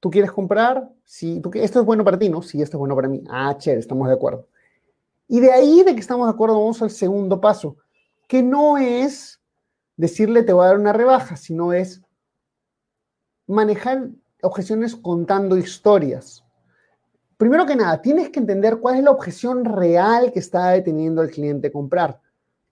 Tú 0.00 0.10
quieres 0.10 0.32
comprar, 0.32 0.90
si 1.04 1.40
tú, 1.40 1.50
esto 1.54 1.80
es 1.80 1.86
bueno 1.86 2.04
para 2.04 2.18
ti, 2.18 2.28
¿no? 2.28 2.42
Sí, 2.42 2.60
esto 2.62 2.76
es 2.76 2.78
bueno 2.78 2.96
para 2.96 3.08
mí. 3.08 3.22
Ah, 3.28 3.54
chévere, 3.56 3.80
estamos 3.80 4.08
de 4.08 4.14
acuerdo. 4.14 4.48
Y 5.28 5.40
de 5.40 5.52
ahí 5.52 5.82
de 5.84 5.94
que 5.94 6.00
estamos 6.00 6.26
de 6.26 6.32
acuerdo, 6.32 6.58
vamos 6.58 6.82
al 6.82 6.90
segundo 6.90 7.40
paso, 7.40 7.76
que 8.26 8.42
no 8.42 8.78
es 8.78 9.40
decirle 9.96 10.42
te 10.42 10.52
voy 10.52 10.64
a 10.64 10.68
dar 10.68 10.78
una 10.78 10.92
rebaja, 10.92 11.36
sino 11.36 11.72
es 11.72 12.02
manejar 13.46 14.08
objeciones 14.42 14.96
contando 14.96 15.56
historias. 15.56 16.42
Primero 17.36 17.66
que 17.66 17.76
nada, 17.76 18.00
tienes 18.00 18.30
que 18.30 18.40
entender 18.40 18.78
cuál 18.78 18.96
es 18.96 19.04
la 19.04 19.10
objeción 19.10 19.64
real 19.64 20.32
que 20.32 20.38
está 20.38 20.70
deteniendo 20.70 21.20
al 21.20 21.30
cliente 21.30 21.68
a 21.68 21.72
comprar. 21.72 22.20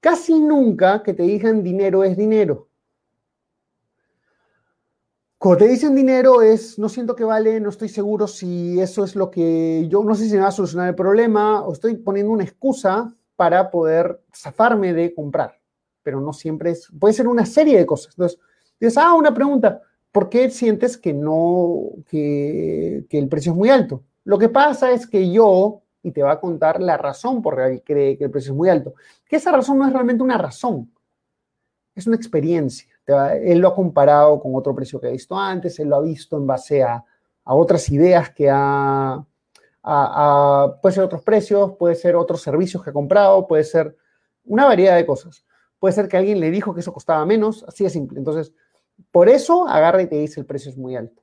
Casi 0.00 0.38
nunca 0.38 1.02
que 1.02 1.14
te 1.14 1.24
digan 1.24 1.62
dinero 1.62 2.04
es 2.04 2.16
dinero. 2.16 2.67
Cuando 5.38 5.58
te 5.58 5.68
dicen 5.68 5.94
dinero 5.94 6.42
es, 6.42 6.80
no 6.80 6.88
siento 6.88 7.14
que 7.14 7.22
vale, 7.22 7.60
no 7.60 7.68
estoy 7.68 7.88
seguro 7.88 8.26
si 8.26 8.80
eso 8.80 9.04
es 9.04 9.14
lo 9.14 9.30
que 9.30 9.86
yo, 9.88 10.02
no 10.02 10.16
sé 10.16 10.24
si 10.28 10.34
me 10.34 10.40
va 10.40 10.48
a 10.48 10.50
solucionar 10.52 10.88
el 10.88 10.96
problema 10.96 11.62
o 11.62 11.72
estoy 11.72 11.94
poniendo 11.94 12.32
una 12.32 12.42
excusa 12.42 13.14
para 13.36 13.70
poder 13.70 14.20
zafarme 14.34 14.92
de 14.92 15.14
comprar, 15.14 15.60
pero 16.02 16.20
no 16.20 16.32
siempre 16.32 16.72
es, 16.72 16.88
puede 16.98 17.14
ser 17.14 17.28
una 17.28 17.46
serie 17.46 17.78
de 17.78 17.86
cosas. 17.86 18.14
Entonces, 18.14 18.40
dices, 18.80 18.98
ah, 18.98 19.14
una 19.14 19.32
pregunta, 19.32 19.80
¿por 20.10 20.28
qué 20.28 20.50
sientes 20.50 20.98
que 20.98 21.12
no, 21.12 21.84
que, 22.08 23.06
que 23.08 23.18
el 23.20 23.28
precio 23.28 23.52
es 23.52 23.58
muy 23.58 23.70
alto? 23.70 24.02
Lo 24.24 24.40
que 24.40 24.48
pasa 24.48 24.90
es 24.90 25.06
que 25.06 25.30
yo, 25.30 25.82
y 26.02 26.10
te 26.10 26.24
va 26.24 26.32
a 26.32 26.40
contar 26.40 26.82
la 26.82 26.96
razón 26.96 27.42
por 27.42 27.58
la 27.58 27.70
que 27.70 27.82
cree 27.84 28.18
que 28.18 28.24
el 28.24 28.32
precio 28.32 28.50
es 28.50 28.56
muy 28.56 28.70
alto, 28.70 28.94
que 29.24 29.36
esa 29.36 29.52
razón 29.52 29.78
no 29.78 29.86
es 29.86 29.92
realmente 29.92 30.24
una 30.24 30.36
razón, 30.36 30.90
es 31.94 32.08
una 32.08 32.16
experiencia 32.16 32.97
él 33.42 33.58
lo 33.58 33.68
ha 33.68 33.74
comparado 33.74 34.40
con 34.40 34.54
otro 34.54 34.74
precio 34.74 35.00
que 35.00 35.08
ha 35.08 35.10
visto 35.10 35.36
antes, 35.36 35.78
él 35.78 35.88
lo 35.88 35.96
ha 35.96 36.00
visto 36.00 36.36
en 36.36 36.46
base 36.46 36.82
a, 36.82 37.04
otras 37.44 37.88
ideas 37.88 38.30
que 38.30 38.50
ha, 38.52 39.24
puede 40.82 40.94
ser 40.94 41.04
otros 41.04 41.22
precios, 41.22 41.72
puede 41.78 41.94
ser 41.94 42.14
otros 42.14 42.42
servicios 42.42 42.82
que 42.84 42.90
ha 42.90 42.92
comprado, 42.92 43.46
puede 43.46 43.64
ser 43.64 43.96
una 44.44 44.66
variedad 44.66 44.96
de 44.96 45.06
cosas. 45.06 45.46
Puede 45.78 45.94
ser 45.94 46.08
que 46.08 46.18
alguien 46.18 46.40
le 46.40 46.50
dijo 46.50 46.74
que 46.74 46.80
eso 46.80 46.92
costaba 46.92 47.24
menos, 47.24 47.64
así 47.66 47.84
de 47.84 47.90
simple. 47.90 48.18
Entonces, 48.18 48.52
por 49.10 49.30
eso 49.30 49.66
agarra 49.66 50.02
y 50.02 50.08
te 50.08 50.16
dice 50.16 50.40
el 50.40 50.46
precio 50.46 50.70
es 50.70 50.76
muy 50.76 50.94
alto. 50.94 51.22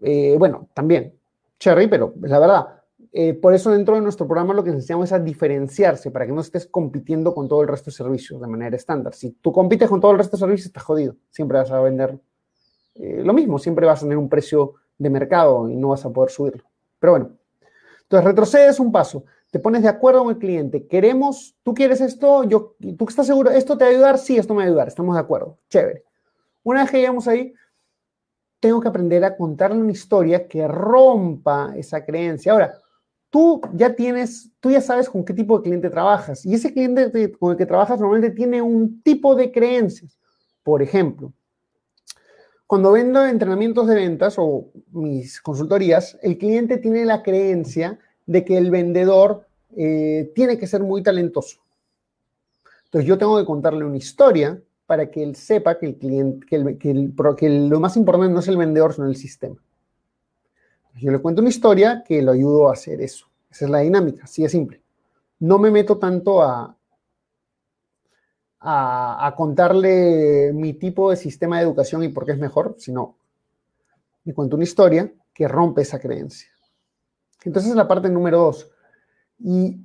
Eh, 0.00 0.34
bueno, 0.38 0.68
también, 0.74 1.16
Cherry, 1.58 1.86
pero 1.86 2.14
la 2.22 2.38
verdad, 2.38 2.75
eh, 3.18 3.32
por 3.32 3.54
eso 3.54 3.70
dentro 3.70 3.94
de 3.94 4.02
nuestro 4.02 4.26
programa 4.26 4.52
lo 4.52 4.62
que 4.62 4.68
enseñamos 4.68 5.06
es 5.06 5.12
a 5.14 5.18
diferenciarse 5.18 6.10
para 6.10 6.26
que 6.26 6.32
no 6.32 6.42
estés 6.42 6.66
compitiendo 6.66 7.32
con 7.32 7.48
todo 7.48 7.62
el 7.62 7.68
resto 7.68 7.86
de 7.86 7.96
servicios 7.96 8.42
de 8.42 8.46
manera 8.46 8.76
estándar. 8.76 9.14
Si 9.14 9.30
tú 9.30 9.52
compites 9.52 9.88
con 9.88 10.02
todo 10.02 10.10
el 10.10 10.18
resto 10.18 10.36
de 10.36 10.40
servicios, 10.40 10.66
estás 10.66 10.82
jodido. 10.82 11.16
Siempre 11.30 11.56
vas 11.56 11.70
a 11.70 11.80
vender 11.80 12.20
eh, 12.94 13.22
lo 13.24 13.32
mismo, 13.32 13.58
siempre 13.58 13.86
vas 13.86 14.00
a 14.00 14.02
tener 14.02 14.18
un 14.18 14.28
precio 14.28 14.74
de 14.98 15.08
mercado 15.08 15.70
y 15.70 15.76
no 15.76 15.88
vas 15.88 16.04
a 16.04 16.10
poder 16.10 16.30
subirlo. 16.30 16.64
Pero 16.98 17.12
bueno, 17.12 17.30
entonces 18.02 18.22
retrocedes 18.22 18.78
un 18.80 18.92
paso, 18.92 19.24
te 19.50 19.60
pones 19.60 19.80
de 19.80 19.88
acuerdo 19.88 20.22
con 20.22 20.34
el 20.34 20.38
cliente. 20.38 20.86
Queremos, 20.86 21.56
tú 21.62 21.72
quieres 21.72 22.02
esto, 22.02 22.44
yo, 22.44 22.74
tú 22.98 23.06
estás 23.08 23.26
seguro, 23.26 23.48
esto 23.48 23.78
te 23.78 23.84
va 23.84 23.90
a 23.90 23.94
ayudar, 23.94 24.18
sí, 24.18 24.36
esto 24.36 24.52
me 24.52 24.58
va 24.58 24.64
a 24.64 24.66
ayudar, 24.66 24.88
estamos 24.88 25.14
de 25.14 25.22
acuerdo. 25.22 25.56
Chévere. 25.70 26.04
Una 26.64 26.82
vez 26.82 26.90
que 26.90 26.98
llegamos 26.98 27.26
ahí, 27.26 27.54
tengo 28.60 28.78
que 28.78 28.88
aprender 28.88 29.24
a 29.24 29.34
contarle 29.34 29.78
una 29.78 29.92
historia 29.92 30.46
que 30.46 30.68
rompa 30.68 31.72
esa 31.76 32.04
creencia. 32.04 32.52
Ahora, 32.52 32.78
tú 33.36 33.60
ya 33.74 33.94
tienes, 33.94 34.50
tú 34.60 34.70
ya 34.70 34.80
sabes 34.80 35.10
con 35.10 35.22
qué 35.22 35.34
tipo 35.34 35.58
de 35.58 35.64
cliente 35.64 35.90
trabajas 35.90 36.46
y 36.46 36.54
ese 36.54 36.72
cliente 36.72 37.32
con 37.32 37.50
el 37.52 37.58
que 37.58 37.66
trabajas 37.66 38.00
normalmente 38.00 38.34
tiene 38.34 38.62
un 38.62 39.02
tipo 39.02 39.34
de 39.34 39.52
creencias. 39.52 40.18
Por 40.62 40.80
ejemplo, 40.80 41.34
cuando 42.66 42.92
vendo 42.92 43.22
entrenamientos 43.26 43.88
de 43.88 43.94
ventas 43.94 44.36
o 44.38 44.70
mis 44.90 45.42
consultorías, 45.42 46.18
el 46.22 46.38
cliente 46.38 46.78
tiene 46.78 47.04
la 47.04 47.22
creencia 47.22 47.98
de 48.24 48.42
que 48.42 48.56
el 48.56 48.70
vendedor 48.70 49.46
eh, 49.76 50.32
tiene 50.34 50.56
que 50.56 50.66
ser 50.66 50.82
muy 50.82 51.02
talentoso. 51.02 51.58
Entonces 52.86 53.06
yo 53.06 53.18
tengo 53.18 53.36
que 53.36 53.44
contarle 53.44 53.84
una 53.84 53.98
historia 53.98 54.58
para 54.86 55.10
que 55.10 55.22
él 55.22 55.36
sepa 55.36 55.78
que 55.78 55.84
el 55.84 55.98
cliente, 55.98 56.46
que, 56.46 56.78
que 56.78 57.50
lo 57.50 57.80
más 57.80 57.98
importante 57.98 58.32
no 58.32 58.40
es 58.40 58.48
el 58.48 58.56
vendedor, 58.56 58.94
sino 58.94 59.06
el 59.08 59.16
sistema. 59.16 59.56
Yo 60.98 61.10
le 61.10 61.18
cuento 61.18 61.40
una 61.40 61.50
historia 61.50 62.02
que 62.06 62.22
lo 62.22 62.32
ayudo 62.32 62.68
a 62.68 62.72
hacer 62.72 63.00
eso. 63.00 63.26
Esa 63.50 63.66
es 63.66 63.70
la 63.70 63.80
dinámica, 63.80 64.24
así 64.24 64.42
de 64.42 64.48
simple. 64.48 64.82
No 65.38 65.58
me 65.58 65.70
meto 65.70 65.98
tanto 65.98 66.42
a, 66.42 66.76
a, 68.60 69.34
contarle 69.36 70.52
mi 70.52 70.72
tipo 70.74 71.10
de 71.10 71.16
sistema 71.16 71.58
de 71.58 71.64
educación 71.64 72.02
y 72.02 72.08
por 72.08 72.24
qué 72.24 72.32
es 72.32 72.38
mejor, 72.38 72.74
sino 72.78 73.16
le 74.24 74.34
cuento 74.34 74.56
una 74.56 74.64
historia 74.64 75.12
que 75.32 75.46
rompe 75.46 75.82
esa 75.82 76.00
creencia. 76.00 76.48
Entonces 77.44 77.70
es 77.70 77.76
la 77.76 77.86
parte 77.86 78.08
número 78.08 78.38
dos. 78.38 78.70
Y 79.38 79.78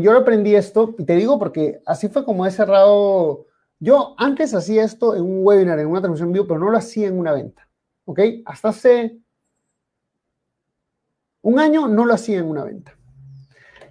yo 0.00 0.16
aprendí 0.16 0.54
esto, 0.54 0.94
y 0.98 1.04
te 1.04 1.14
digo 1.14 1.38
porque 1.38 1.80
así 1.86 2.08
fue 2.08 2.24
como 2.24 2.46
he 2.46 2.50
cerrado. 2.50 3.46
Yo 3.78 4.14
antes 4.18 4.54
hacía 4.54 4.84
esto 4.84 5.14
en 5.14 5.22
un 5.22 5.40
webinar, 5.42 5.78
en 5.78 5.88
una 5.88 6.00
transmisión 6.00 6.32
vivo, 6.32 6.46
pero 6.46 6.58
no 6.58 6.70
lo 6.70 6.78
hacía 6.78 7.08
en 7.08 7.18
una 7.18 7.32
venta. 7.32 7.68
¿Ok? 8.06 8.20
Hasta 8.44 8.70
hace 8.70 9.20
un 11.46 11.60
año 11.60 11.86
no 11.86 12.04
lo 12.04 12.12
hacía 12.12 12.38
en 12.38 12.46
una 12.46 12.64
venta. 12.64 12.96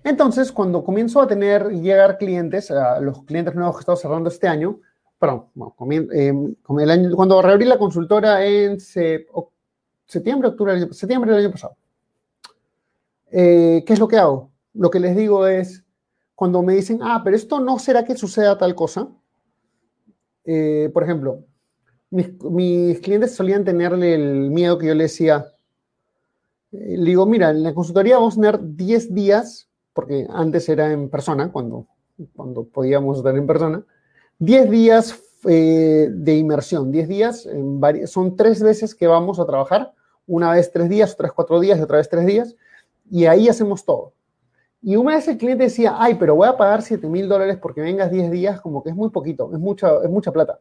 Entonces, 0.04 0.52
cuando 0.52 0.84
comienzo 0.84 1.22
a 1.22 1.28
tener 1.28 1.70
y 1.72 1.80
llegar 1.80 2.18
clientes, 2.18 2.70
los 3.00 3.24
clientes 3.24 3.56
nuevos 3.56 3.76
que 3.76 3.80
he 3.80 3.84
estado 3.84 3.96
cerrando 3.96 4.30
este 4.30 4.46
año, 4.46 4.82
perdón, 5.18 5.46
año, 6.92 7.16
cuando 7.16 7.42
reabrí 7.42 7.64
la 7.64 7.78
consultora 7.78 8.46
en 8.46 8.78
septiembre, 8.82 10.50
octubre, 10.50 10.94
septiembre 10.94 11.32
del 11.32 11.46
año 11.46 11.52
pasado, 11.52 11.78
eh, 13.32 13.86
¿qué 13.88 13.94
es 13.94 14.00
lo 14.00 14.10
que 14.10 14.18
hago? 14.18 14.52
Lo 14.74 14.90
que 14.90 15.00
les 15.00 15.16
digo 15.16 15.48
es, 15.48 15.82
cuando 16.36 16.62
me 16.62 16.76
dicen, 16.76 17.00
ah, 17.04 17.22
pero 17.24 17.38
esto 17.38 17.62
no 17.62 17.80
será 17.80 18.04
que 18.04 18.18
suceda 18.18 18.58
tal 18.58 18.76
cosa, 18.76 19.08
eh, 20.44 20.90
por 20.94 21.04
ejemplo, 21.04 21.46
mis, 22.10 22.34
mis, 22.44 23.00
clientes 23.00 23.34
solían 23.34 23.64
tenerle 23.64 24.14
el 24.14 24.52
miedo 24.52 24.78
que 24.78 24.88
yo 24.88 24.94
les 24.94 25.14
decía, 25.14 25.55
le 26.80 27.06
digo, 27.06 27.26
mira, 27.26 27.50
en 27.50 27.64
la 27.64 27.74
consultoría 27.74 28.18
vamos 28.18 28.38
a 28.38 28.42
tener 28.42 28.60
10 28.62 29.14
días, 29.14 29.70
porque 29.94 30.28
antes 30.30 30.68
era 30.70 30.92
en 30.92 31.10
persona, 31.10 31.52
cuando, 31.52 31.88
cuando 32.36 32.66
podíamos 32.66 33.18
estar 33.18 33.36
en 33.36 33.48
persona, 33.48 33.86
10 34.40 34.70
días 34.70 35.22
eh, 35.46 36.10
de 36.12 36.36
inmersión, 36.36 36.92
10 36.92 37.08
días, 37.08 37.46
en 37.46 38.08
son 38.08 38.36
tres 38.36 38.62
veces 38.62 38.96
que 38.96 39.08
vamos 39.08 39.40
a 39.40 39.46
trabajar, 39.46 39.94
una 40.28 40.52
vez 40.52 40.72
tres 40.72 40.90
días, 40.90 41.14
otra 41.14 41.28
vez 41.28 41.34
cuatro 41.34 41.60
días, 41.60 41.80
otra 41.80 41.98
vez 41.98 42.10
tres 42.10 42.26
días, 42.26 42.56
y 43.10 43.26
ahí 43.26 43.48
hacemos 43.48 43.86
todo. 43.86 44.14
Y 44.82 44.96
una 44.98 45.16
vez 45.16 45.28
el 45.28 45.38
cliente 45.38 45.64
decía, 45.64 45.96
ay, 45.98 46.16
pero 46.16 46.36
voy 46.36 46.48
a 46.48 46.58
pagar 46.58 46.82
7 46.82 47.08
mil 47.08 47.28
dólares 47.28 47.58
porque 47.62 47.82
vengas 47.82 48.12
10 48.12 48.32
días, 48.32 48.62
como 48.62 48.84
que 48.84 48.90
es 48.90 48.96
muy 48.96 49.10
poquito, 49.10 49.52
es 49.54 49.60
mucha, 49.60 50.04
es 50.04 50.10
mucha 50.10 50.32
plata. 50.32 50.60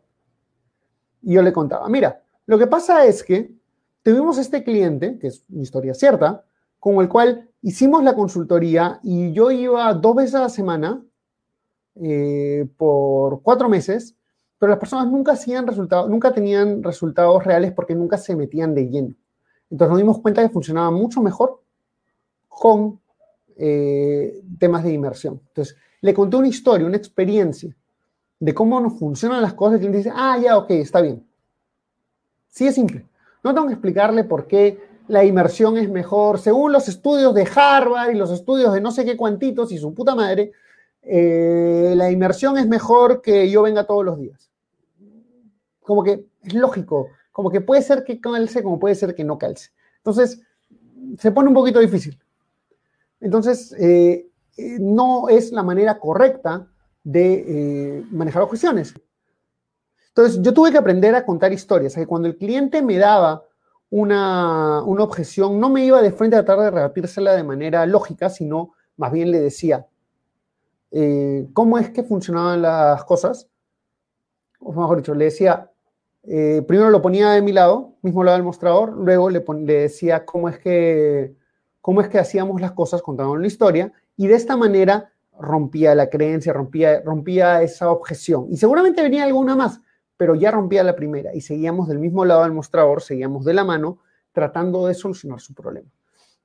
Y 1.22 1.34
yo 1.34 1.42
le 1.42 1.52
contaba, 1.52 1.88
mira, 1.88 2.22
lo 2.46 2.58
que 2.58 2.66
pasa 2.66 3.04
es 3.04 3.22
que 3.22 3.54
tuvimos 4.04 4.38
este 4.38 4.62
cliente, 4.62 5.18
que 5.18 5.28
es 5.28 5.44
una 5.50 5.62
historia 5.62 5.94
cierta, 5.94 6.44
con 6.78 7.00
el 7.00 7.08
cual 7.08 7.48
hicimos 7.62 8.04
la 8.04 8.14
consultoría 8.14 9.00
y 9.02 9.32
yo 9.32 9.50
iba 9.50 9.92
dos 9.94 10.14
veces 10.14 10.34
a 10.34 10.42
la 10.42 10.48
semana 10.50 11.02
eh, 11.96 12.68
por 12.76 13.40
cuatro 13.42 13.68
meses, 13.68 14.14
pero 14.58 14.70
las 14.70 14.78
personas 14.78 15.06
nunca 15.06 15.32
hacían 15.32 15.66
resultados, 15.66 16.10
nunca 16.10 16.32
tenían 16.32 16.82
resultados 16.82 17.42
reales 17.42 17.72
porque 17.72 17.94
nunca 17.94 18.18
se 18.18 18.36
metían 18.36 18.74
de 18.74 18.88
lleno. 18.88 19.14
Entonces 19.70 19.90
nos 19.90 19.98
dimos 19.98 20.20
cuenta 20.20 20.42
que 20.42 20.52
funcionaba 20.52 20.90
mucho 20.90 21.22
mejor 21.22 21.62
con 22.46 23.00
eh, 23.56 24.42
temas 24.58 24.84
de 24.84 24.92
inmersión. 24.92 25.40
Entonces 25.48 25.76
le 26.02 26.12
conté 26.12 26.36
una 26.36 26.48
historia, 26.48 26.86
una 26.86 26.98
experiencia 26.98 27.74
de 28.38 28.52
cómo 28.52 28.78
nos 28.78 28.98
funcionan 28.98 29.40
las 29.40 29.54
cosas 29.54 29.72
y 29.72 29.74
el 29.76 29.80
cliente 29.80 29.98
dice, 29.98 30.12
ah, 30.14 30.38
ya, 30.38 30.58
ok, 30.58 30.70
está 30.72 31.00
bien. 31.00 31.26
Sí 32.48 32.66
es 32.66 32.74
simple. 32.74 33.06
No 33.44 33.54
tengo 33.54 33.66
que 33.66 33.74
explicarle 33.74 34.24
por 34.24 34.46
qué 34.46 34.80
la 35.06 35.22
inmersión 35.22 35.76
es 35.76 35.90
mejor. 35.90 36.38
Según 36.40 36.72
los 36.72 36.88
estudios 36.88 37.34
de 37.34 37.46
Harvard 37.54 38.10
y 38.10 38.14
los 38.14 38.30
estudios 38.30 38.72
de 38.72 38.80
no 38.80 38.90
sé 38.90 39.04
qué 39.04 39.18
cuantitos 39.18 39.70
y 39.70 39.76
su 39.76 39.92
puta 39.92 40.14
madre, 40.14 40.52
eh, 41.02 41.92
la 41.94 42.10
inmersión 42.10 42.56
es 42.56 42.66
mejor 42.66 43.20
que 43.20 43.50
yo 43.50 43.62
venga 43.62 43.86
todos 43.86 44.02
los 44.02 44.18
días. 44.18 44.50
Como 45.82 46.02
que 46.02 46.24
es 46.42 46.54
lógico, 46.54 47.08
como 47.32 47.50
que 47.50 47.60
puede 47.60 47.82
ser 47.82 48.02
que 48.02 48.18
calce, 48.18 48.62
como 48.62 48.80
puede 48.80 48.94
ser 48.94 49.14
que 49.14 49.24
no 49.24 49.36
calce. 49.36 49.70
Entonces, 49.98 50.40
se 51.18 51.30
pone 51.30 51.48
un 51.48 51.54
poquito 51.54 51.80
difícil. 51.80 52.18
Entonces, 53.20 53.74
eh, 53.78 54.26
eh, 54.56 54.78
no 54.80 55.28
es 55.28 55.52
la 55.52 55.62
manera 55.62 55.98
correcta 55.98 56.66
de 57.02 58.02
manejar 58.10 58.40
objeciones. 58.40 58.94
Entonces, 60.16 60.40
yo 60.42 60.54
tuve 60.54 60.70
que 60.70 60.78
aprender 60.78 61.12
a 61.16 61.26
contar 61.26 61.52
historias, 61.52 61.96
que 61.96 62.06
cuando 62.06 62.28
el 62.28 62.36
cliente 62.36 62.82
me 62.82 62.98
daba 62.98 63.44
una, 63.90 64.80
objeción, 64.84 65.58
no 65.58 65.68
me 65.70 65.84
iba 65.84 66.00
de 66.02 66.12
frente 66.12 66.36
a 66.36 66.44
tratar 66.44 66.64
de 66.64 66.70
rebatírsela 66.70 67.34
de 67.34 67.42
manera 67.42 67.84
lógica, 67.84 68.30
sino 68.30 68.74
más 68.96 69.10
bien 69.10 69.32
le 69.32 69.40
decía, 69.40 69.88
eh, 70.92 71.48
¿cómo 71.52 71.78
es 71.78 71.90
que 71.90 72.04
funcionaban 72.04 72.62
las 72.62 73.04
cosas? 73.04 73.48
O 74.60 74.72
mejor 74.72 74.98
dicho, 74.98 75.16
le 75.16 75.24
decía, 75.24 75.72
eh, 76.22 76.62
primero 76.66 76.90
lo 76.90 77.02
ponía 77.02 77.30
de 77.30 77.42
mi 77.42 77.50
lado, 77.50 77.94
mismo 78.02 78.22
lado 78.22 78.36
del 78.36 78.44
mostrador, 78.46 78.92
luego 78.92 79.30
le, 79.30 79.44
le 79.64 79.74
decía 79.80 80.24
cómo 80.24 80.48
es, 80.48 80.60
que, 80.60 81.34
cómo 81.80 82.00
es 82.00 82.08
que 82.08 82.20
hacíamos 82.20 82.60
las 82.60 82.70
cosas 82.70 83.02
contando 83.02 83.34
la 83.36 83.48
historia, 83.48 83.92
y 84.16 84.28
de 84.28 84.34
esta 84.34 84.56
manera 84.56 85.12
rompía 85.40 85.92
la 85.96 86.08
creencia, 86.08 86.52
rompía, 86.52 87.00
rompía 87.00 87.62
esa 87.62 87.90
objeción. 87.90 88.46
Y 88.50 88.56
seguramente 88.58 89.02
venía 89.02 89.24
alguna 89.24 89.56
más, 89.56 89.80
pero 90.16 90.34
ya 90.34 90.50
rompía 90.50 90.82
la 90.82 90.96
primera 90.96 91.34
y 91.34 91.40
seguíamos 91.40 91.88
del 91.88 91.98
mismo 91.98 92.24
lado 92.24 92.42
del 92.42 92.52
mostrador, 92.52 93.02
seguíamos 93.02 93.44
de 93.44 93.54
la 93.54 93.64
mano 93.64 93.98
tratando 94.32 94.86
de 94.86 94.94
solucionar 94.94 95.40
su 95.40 95.54
problema. 95.54 95.88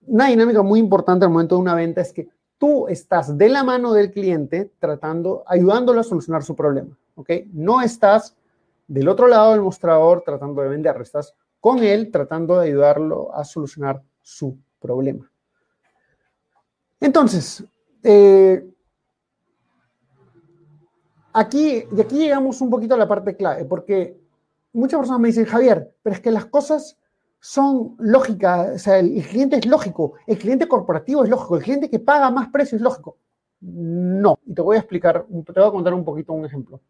Una 0.06 0.28
dinámica 0.28 0.62
muy 0.62 0.80
importante 0.80 1.26
al 1.26 1.32
momento 1.32 1.56
de 1.56 1.62
una 1.62 1.76
venta 1.76 2.02
es 2.02 2.14
que 2.14 2.30
tú 2.58 2.88
estás 2.88 3.38
de 3.38 3.50
la 3.50 3.64
mano 3.64 3.94
del 3.94 4.12
cliente 4.12 4.72
tratando, 4.80 5.44
ayudándolo 5.48 6.02
a 6.02 6.04
solucionar 6.04 6.44
su 6.44 6.56
problema, 6.56 6.98
¿ok? 7.16 7.30
No 7.54 7.82
estás 7.82 8.36
del 8.88 9.08
otro 9.08 9.28
lado 9.28 9.52
del 9.52 9.62
mostrador 9.62 10.24
tratando 10.26 10.62
de 10.62 10.70
vender, 10.70 11.00
estás 11.02 11.36
con 11.60 11.84
él 11.84 12.12
tratando 12.12 12.60
de 12.60 12.68
ayudarlo 12.68 13.34
a 13.36 13.44
solucionar 13.44 14.02
su 14.22 14.58
problema. 14.80 15.30
Entonces, 17.00 17.64
eh, 18.04 18.66
aquí, 21.34 21.84
y 21.96 22.02
aquí 22.02 22.18
llegamos 22.18 22.62
un 22.62 22.70
poquito 22.70 22.96
a 22.96 22.98
la 22.98 23.08
parte 23.08 23.36
clave, 23.36 23.66
porque 23.66 24.20
muchas 24.74 25.00
personas 25.00 25.22
me 25.22 25.30
dicen, 25.30 25.46
Javier, 25.46 25.94
pero 26.02 26.16
es 26.16 26.22
que 26.22 26.32
las 26.32 26.46
cosas 26.46 26.98
son 27.40 27.96
lógicas, 28.00 28.76
o 28.76 28.80
sea, 28.80 29.00
el, 29.00 29.24
cliente 29.24 29.58
es 29.58 29.66
lógico, 29.66 30.14
el 30.28 30.38
cliente 30.38 30.68
corporativo 30.68 31.24
es 31.24 31.30
lógico, 31.30 31.58
el 31.58 31.64
cliente 31.64 31.90
que 31.90 32.00
paga 32.00 32.30
más 32.32 32.50
precio 32.50 32.76
es 32.76 32.82
lógico. 32.82 33.18
No, 33.62 34.40
y 34.46 34.54
te 34.54 34.62
voy 34.62 34.78
a 34.78 34.80
explicar, 34.80 35.26
te 35.28 35.60
voy 35.60 35.68
a 35.68 35.72
contar 35.72 35.94
un 35.94 36.06
poquito 36.06 36.34
un 36.34 36.46
ejemplo. 36.46 36.82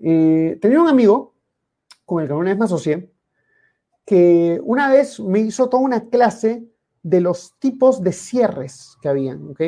Eh, 0.00 0.58
tenía 0.60 0.80
un 0.80 0.88
amigo 0.88 1.34
con 2.04 2.22
el 2.22 2.28
que 2.28 2.34
una 2.34 2.50
vez 2.50 2.58
me 2.58 2.64
asocié, 2.64 3.10
que 4.04 4.60
una 4.62 4.90
vez 4.90 5.18
me 5.20 5.40
hizo 5.40 5.68
toda 5.68 5.82
una 5.82 6.08
clase 6.08 6.64
de 7.02 7.20
los 7.20 7.56
tipos 7.58 8.02
de 8.02 8.12
cierres 8.12 8.96
que 9.00 9.08
habían, 9.08 9.50
¿ok? 9.50 9.60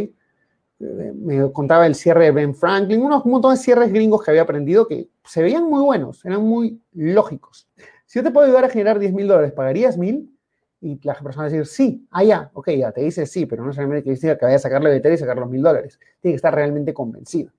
Me 0.79 1.51
contaba 1.53 1.87
el 1.87 1.95
cierre 1.95 2.27
de 2.27 2.31
Ben 2.31 2.55
Franklin, 2.55 3.03
unos 3.03 3.25
un 3.25 3.33
montón 3.33 3.53
de 3.53 3.57
cierres 3.57 3.93
gringos 3.93 4.23
que 4.23 4.31
había 4.31 4.43
aprendido 4.43 4.87
que 4.87 5.09
se 5.25 5.43
veían 5.43 5.65
muy 5.65 5.83
buenos, 5.83 6.25
eran 6.25 6.43
muy 6.43 6.81
lógicos. 6.93 7.69
Si 8.07 8.19
yo 8.19 8.23
te 8.23 8.31
puedo 8.31 8.47
ayudar 8.47 8.65
a 8.65 8.69
generar 8.69 8.99
10 8.99 9.13
mil 9.13 9.29
dólares, 9.29 9.53
¿pagarías 9.53 9.99
mil? 9.99 10.35
Y 10.81 11.01
la 11.03 11.15
persona 11.15 11.45
va 11.45 11.49
a 11.49 11.51
decir, 11.51 11.67
sí, 11.67 12.07
ah, 12.13 12.23
ya, 12.23 12.51
ok, 12.55 12.71
ya, 12.71 12.93
te 12.93 13.01
dice 13.01 13.27
sí, 13.27 13.47
pero 13.47 13.63
no 13.63 13.69
necesariamente 13.69 14.05
que 14.05 14.15
diga 14.15 14.39
que 14.39 14.45
vaya 14.45 14.57
a 14.57 14.61
sacarle 14.61 15.01
de 15.01 15.15
y 15.15 15.17
sacar 15.19 15.37
los 15.37 15.51
mil 15.51 15.63
dólares. 15.63 15.99
Tiene 16.21 16.35
que 16.35 16.37
estar 16.37 16.55
realmente 16.55 16.95
convencido. 16.95 17.51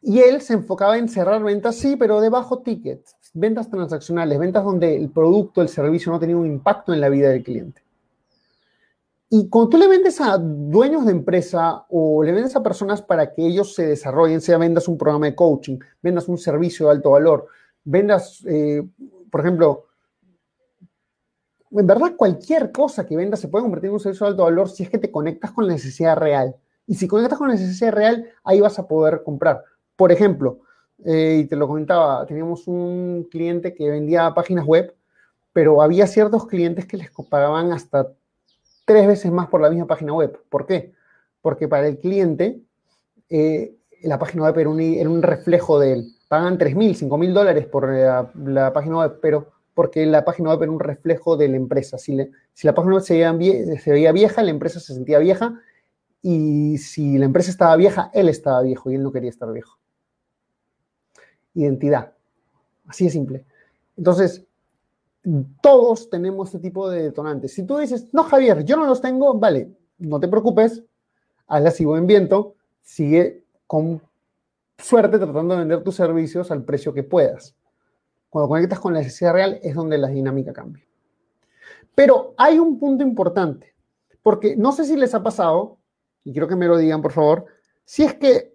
Y 0.00 0.20
él 0.20 0.40
se 0.40 0.54
enfocaba 0.54 0.96
en 0.96 1.08
cerrar 1.08 1.42
ventas, 1.42 1.74
sí, 1.74 1.96
pero 1.96 2.20
de 2.20 2.28
bajo 2.28 2.60
ticket, 2.60 3.04
ventas 3.34 3.68
transaccionales, 3.68 4.38
ventas 4.38 4.64
donde 4.64 4.96
el 4.96 5.10
producto, 5.10 5.62
el 5.62 5.68
servicio 5.68 6.12
no 6.12 6.20
tenía 6.20 6.36
un 6.36 6.46
impacto 6.46 6.94
en 6.94 7.00
la 7.00 7.08
vida 7.08 7.30
del 7.30 7.42
cliente. 7.42 7.82
Y 9.28 9.48
cuando 9.48 9.70
tú 9.70 9.78
le 9.78 9.88
vendes 9.88 10.20
a 10.20 10.38
dueños 10.38 11.04
de 11.04 11.10
empresa 11.10 11.84
o 11.90 12.22
le 12.22 12.32
vendes 12.32 12.54
a 12.54 12.62
personas 12.62 13.02
para 13.02 13.32
que 13.32 13.44
ellos 13.44 13.74
se 13.74 13.86
desarrollen, 13.86 14.40
sea 14.40 14.56
vendas 14.56 14.86
un 14.86 14.96
programa 14.96 15.26
de 15.26 15.34
coaching, 15.34 15.78
vendas 16.00 16.28
un 16.28 16.38
servicio 16.38 16.86
de 16.86 16.92
alto 16.92 17.10
valor, 17.10 17.48
vendas, 17.82 18.44
eh, 18.46 18.86
por 19.30 19.40
ejemplo, 19.40 19.86
en 21.72 21.86
verdad 21.86 22.14
cualquier 22.16 22.70
cosa 22.70 23.04
que 23.04 23.16
vendas 23.16 23.40
se 23.40 23.48
puede 23.48 23.64
convertir 23.64 23.88
en 23.88 23.94
un 23.94 24.00
servicio 24.00 24.26
de 24.26 24.30
alto 24.30 24.44
valor 24.44 24.68
si 24.68 24.84
es 24.84 24.90
que 24.90 24.98
te 24.98 25.10
conectas 25.10 25.50
con 25.50 25.66
la 25.66 25.72
necesidad 25.72 26.16
real. 26.16 26.54
Y 26.86 26.94
si 26.94 27.08
conectas 27.08 27.38
con 27.38 27.48
la 27.48 27.54
necesidad 27.54 27.92
real, 27.92 28.30
ahí 28.44 28.60
vas 28.60 28.78
a 28.78 28.86
poder 28.86 29.24
comprar. 29.24 29.64
Por 29.96 30.12
ejemplo, 30.12 30.60
eh, 31.04 31.40
y 31.42 31.46
te 31.46 31.56
lo 31.56 31.66
comentaba, 31.66 32.24
teníamos 32.26 32.68
un 32.68 33.26
cliente 33.28 33.74
que 33.74 33.90
vendía 33.90 34.32
páginas 34.34 34.64
web, 34.64 34.94
pero 35.52 35.82
había 35.82 36.06
ciertos 36.06 36.46
clientes 36.46 36.86
que 36.86 36.96
les 36.96 37.10
pagaban 37.28 37.72
hasta 37.72 38.12
tres 38.86 39.06
veces 39.06 39.30
más 39.30 39.48
por 39.48 39.60
la 39.60 39.68
misma 39.68 39.86
página 39.86 40.14
web. 40.14 40.40
¿Por 40.48 40.64
qué? 40.64 40.94
Porque 41.42 41.68
para 41.68 41.86
el 41.86 41.98
cliente 41.98 42.62
eh, 43.28 43.76
la 44.02 44.18
página 44.18 44.44
web 44.44 44.58
era 44.58 44.70
un, 45.10 45.22
reflejo 45.22 45.78
de 45.78 45.92
él. 45.92 46.12
Pagan 46.28 46.58
3.000, 46.58 47.08
5.000 47.08 47.32
dólares 47.34 47.66
por 47.66 47.92
la, 47.92 48.72
página 48.72 48.98
web, 48.98 49.18
pero 49.20 49.52
porque 49.74 50.06
la 50.06 50.24
página 50.24 50.50
web 50.50 50.62
era 50.62 50.72
un 50.72 50.80
reflejo 50.80 51.36
de 51.36 51.48
la 51.48 51.56
empresa. 51.56 51.98
Si, 51.98 52.16
la 52.16 52.74
página 52.74 52.94
web 52.94 53.02
se 53.02 53.90
veía 53.90 54.12
vieja, 54.12 54.42
la 54.42 54.50
empresa 54.50 54.80
se 54.80 54.94
sentía 54.94 55.18
vieja, 55.18 55.60
y 56.22 56.78
si 56.78 57.18
la 57.18 57.26
empresa 57.26 57.52
estaba 57.52 57.76
vieja, 57.76 58.10
él 58.12 58.28
estaba 58.28 58.60
viejo 58.62 58.90
y 58.90 58.96
él 58.96 59.02
no 59.04 59.12
quería 59.12 59.30
estar 59.30 59.52
viejo. 59.52 59.78
Identidad. 61.54 62.14
Así 62.88 63.04
de 63.04 63.10
simple. 63.10 63.44
Entonces, 63.96 64.44
todos 65.60 66.08
tenemos 66.08 66.48
este 66.48 66.60
tipo 66.60 66.88
de 66.88 67.02
detonantes. 67.02 67.52
Si 67.52 67.64
tú 67.64 67.78
dices, 67.78 68.12
no, 68.12 68.22
Javier, 68.24 68.64
yo 68.64 68.76
no 68.76 68.86
los 68.86 69.00
tengo, 69.00 69.34
vale, 69.34 69.72
no 69.98 70.20
te 70.20 70.28
preocupes, 70.28 70.84
hazla 71.46 71.70
si 71.70 71.84
buen 71.84 72.06
viento, 72.06 72.54
sigue 72.82 73.44
con 73.66 74.00
suerte 74.78 75.18
tratando 75.18 75.54
de 75.54 75.60
vender 75.60 75.82
tus 75.82 75.96
servicios 75.96 76.50
al 76.50 76.64
precio 76.64 76.92
que 76.94 77.02
puedas. 77.02 77.56
Cuando 78.28 78.48
conectas 78.48 78.78
con 78.78 78.94
la 78.94 79.00
necesidad 79.00 79.32
real 79.32 79.58
es 79.62 79.74
donde 79.74 79.98
la 79.98 80.08
dinámica 80.08 80.52
cambia. 80.52 80.84
Pero 81.94 82.34
hay 82.36 82.58
un 82.58 82.78
punto 82.78 83.02
importante, 83.02 83.74
porque 84.22 84.56
no 84.56 84.72
sé 84.72 84.84
si 84.84 84.96
les 84.96 85.14
ha 85.14 85.22
pasado, 85.22 85.78
y 86.22 86.32
quiero 86.32 86.46
que 86.46 86.56
me 86.56 86.66
lo 86.66 86.76
digan 86.76 87.02
por 87.02 87.12
favor, 87.12 87.46
si 87.84 88.04
es 88.04 88.14
que 88.14 88.54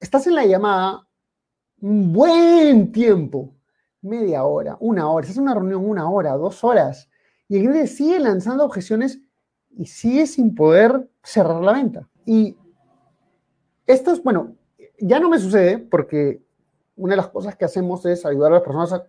estás 0.00 0.26
en 0.26 0.34
la 0.34 0.46
llamada 0.46 1.06
un 1.80 2.12
buen 2.12 2.90
tiempo 2.90 3.54
media 4.02 4.44
hora, 4.44 4.76
una 4.80 5.10
hora, 5.10 5.26
se 5.26 5.32
hace 5.32 5.40
una 5.40 5.54
reunión 5.54 5.88
una 5.88 6.08
hora, 6.10 6.32
dos 6.36 6.62
horas, 6.64 7.08
y 7.48 7.56
el 7.56 7.62
cliente 7.62 7.86
sigue 7.86 8.18
lanzando 8.18 8.64
objeciones 8.64 9.20
y 9.76 9.86
sigue 9.86 10.26
sin 10.26 10.54
poder 10.54 11.08
cerrar 11.22 11.62
la 11.62 11.72
venta. 11.72 12.08
Y 12.26 12.56
esto 13.86 14.12
es, 14.12 14.22
bueno, 14.22 14.54
ya 15.00 15.18
no 15.20 15.30
me 15.30 15.38
sucede 15.38 15.78
porque 15.78 16.42
una 16.96 17.12
de 17.12 17.18
las 17.18 17.28
cosas 17.28 17.56
que 17.56 17.64
hacemos 17.64 18.04
es 18.06 18.26
ayudar 18.26 18.52
a 18.52 18.56
las 18.56 18.62
personas 18.62 18.92
a, 18.92 19.06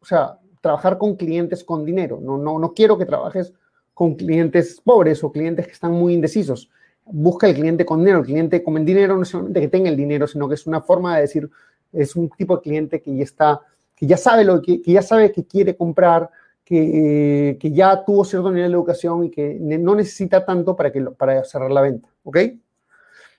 o 0.00 0.04
sea, 0.04 0.38
trabajar 0.60 0.96
con 0.96 1.16
clientes 1.16 1.62
con 1.62 1.84
dinero. 1.84 2.20
No, 2.22 2.38
no, 2.38 2.58
no 2.58 2.72
quiero 2.72 2.96
que 2.96 3.04
trabajes 3.04 3.52
con 3.92 4.14
clientes 4.14 4.80
pobres 4.82 5.22
o 5.22 5.30
clientes 5.30 5.66
que 5.66 5.72
están 5.72 5.92
muy 5.92 6.14
indecisos. 6.14 6.70
Busca 7.04 7.48
el 7.48 7.54
cliente 7.54 7.84
con 7.84 8.00
dinero. 8.00 8.20
El 8.20 8.24
cliente 8.24 8.64
con 8.64 8.84
dinero 8.84 9.16
no 9.16 9.24
solamente 9.24 9.60
que 9.60 9.68
tenga 9.68 9.90
el 9.90 9.96
dinero, 9.96 10.26
sino 10.26 10.48
que 10.48 10.54
es 10.54 10.66
una 10.66 10.80
forma 10.80 11.16
de 11.16 11.22
decir, 11.22 11.50
es 11.92 12.16
un 12.16 12.30
tipo 12.30 12.56
de 12.56 12.62
cliente 12.62 13.02
que 13.02 13.14
ya 13.14 13.24
está 13.24 13.60
que 13.94 14.06
ya 14.06 14.16
sabe 14.16 14.44
lo 14.44 14.60
que, 14.60 14.80
ya 14.84 15.02
sabe 15.02 15.32
que 15.32 15.46
quiere 15.46 15.76
comprar, 15.76 16.30
que, 16.64 17.56
que, 17.60 17.70
ya 17.72 18.04
tuvo 18.04 18.24
cierto 18.24 18.50
nivel 18.50 18.70
de 18.70 18.76
educación 18.76 19.24
y 19.24 19.30
que 19.30 19.58
no 19.60 19.94
necesita 19.94 20.44
tanto 20.44 20.74
para, 20.74 20.90
que, 20.90 21.00
para 21.02 21.44
cerrar 21.44 21.70
la 21.70 21.82
venta, 21.82 22.08
¿ok? 22.22 22.38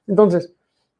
Entonces, 0.07 0.53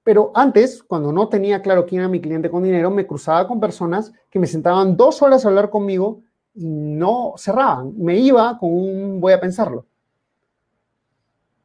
pero 0.06 0.32
antes, 0.36 0.84
cuando 0.84 1.12
no 1.12 1.30
tenía 1.30 1.64
claro 1.64 1.86
quién 1.86 2.02
era 2.02 2.10
mi 2.10 2.22
cliente 2.22 2.50
con 2.50 2.64
dinero, 2.64 2.92
me 2.92 3.08
cruzaba 3.08 3.48
con 3.48 3.60
personas 3.60 4.14
que 4.30 4.38
me 4.38 4.46
sentaban 4.46 4.96
dos 4.96 5.22
horas 5.24 5.44
a 5.44 5.48
hablar 5.48 5.72
conmigo 5.72 6.22
y 6.54 6.66
no 6.68 7.34
cerraban. 7.38 7.94
Me 7.98 8.16
iba 8.18 8.58
con 8.60 8.72
un 8.72 9.20
voy 9.20 9.34
a 9.34 9.40
pensarlo. 9.40 9.88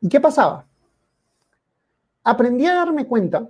¿Y 0.01 0.09
qué 0.09 0.19
pasaba? 0.21 0.67
Aprendí 2.25 2.65
a 2.65 2.77
darme 2.77 3.07
cuenta 3.07 3.47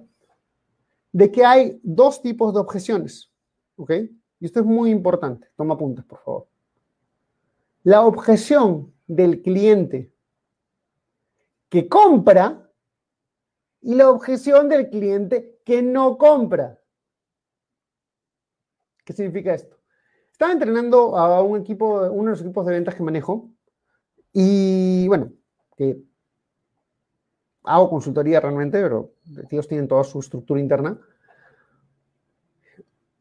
de 1.13 1.31
que 1.31 1.45
hay 1.45 1.81
dos 1.85 2.21
tipos 2.21 2.53
de 2.53 2.59
objeciones, 2.59 3.31
¿ok? 3.77 3.93
Y 4.41 4.47
esto 4.47 4.61
es 4.61 4.67
muy 4.67 4.91
importante. 4.91 5.49
Toma 5.57 5.75
apuntes, 5.75 6.05
por 6.05 6.19
favor. 6.21 6.47
La 7.83 8.03
objeción 8.03 8.93
del 9.07 9.43
cliente 9.43 10.13
que 11.69 11.89
compra 11.89 12.71
y 13.81 13.95
la 13.95 14.11
objeción 14.11 14.69
del 14.69 14.91
cliente 14.91 15.61
que 15.65 15.83
no 15.83 16.19
compra. 16.19 16.79
¿Qué 19.05 19.13
significa 19.13 19.55
esto? 19.55 19.79
Estaba 20.33 20.53
entrenando 20.53 21.17
a 21.17 21.43
un 21.43 21.61
equipo, 21.61 22.01
uno 22.11 22.25
de 22.25 22.31
los 22.31 22.41
equipos 22.41 22.67
de 22.67 22.73
ventas 22.73 22.95
que 22.95 23.03
manejo 23.03 23.51
Y 24.33 25.07
bueno, 25.09 25.33
que 25.77 26.03
hago 27.65 27.91
consultoría 27.91 28.41
realmente, 28.41 28.81
pero 28.81 29.13
ellos 29.51 29.69
tienen 29.69 29.89
toda 29.89 30.05
su 30.05 30.21
estructura 30.21 30.61
interna. 30.61 30.99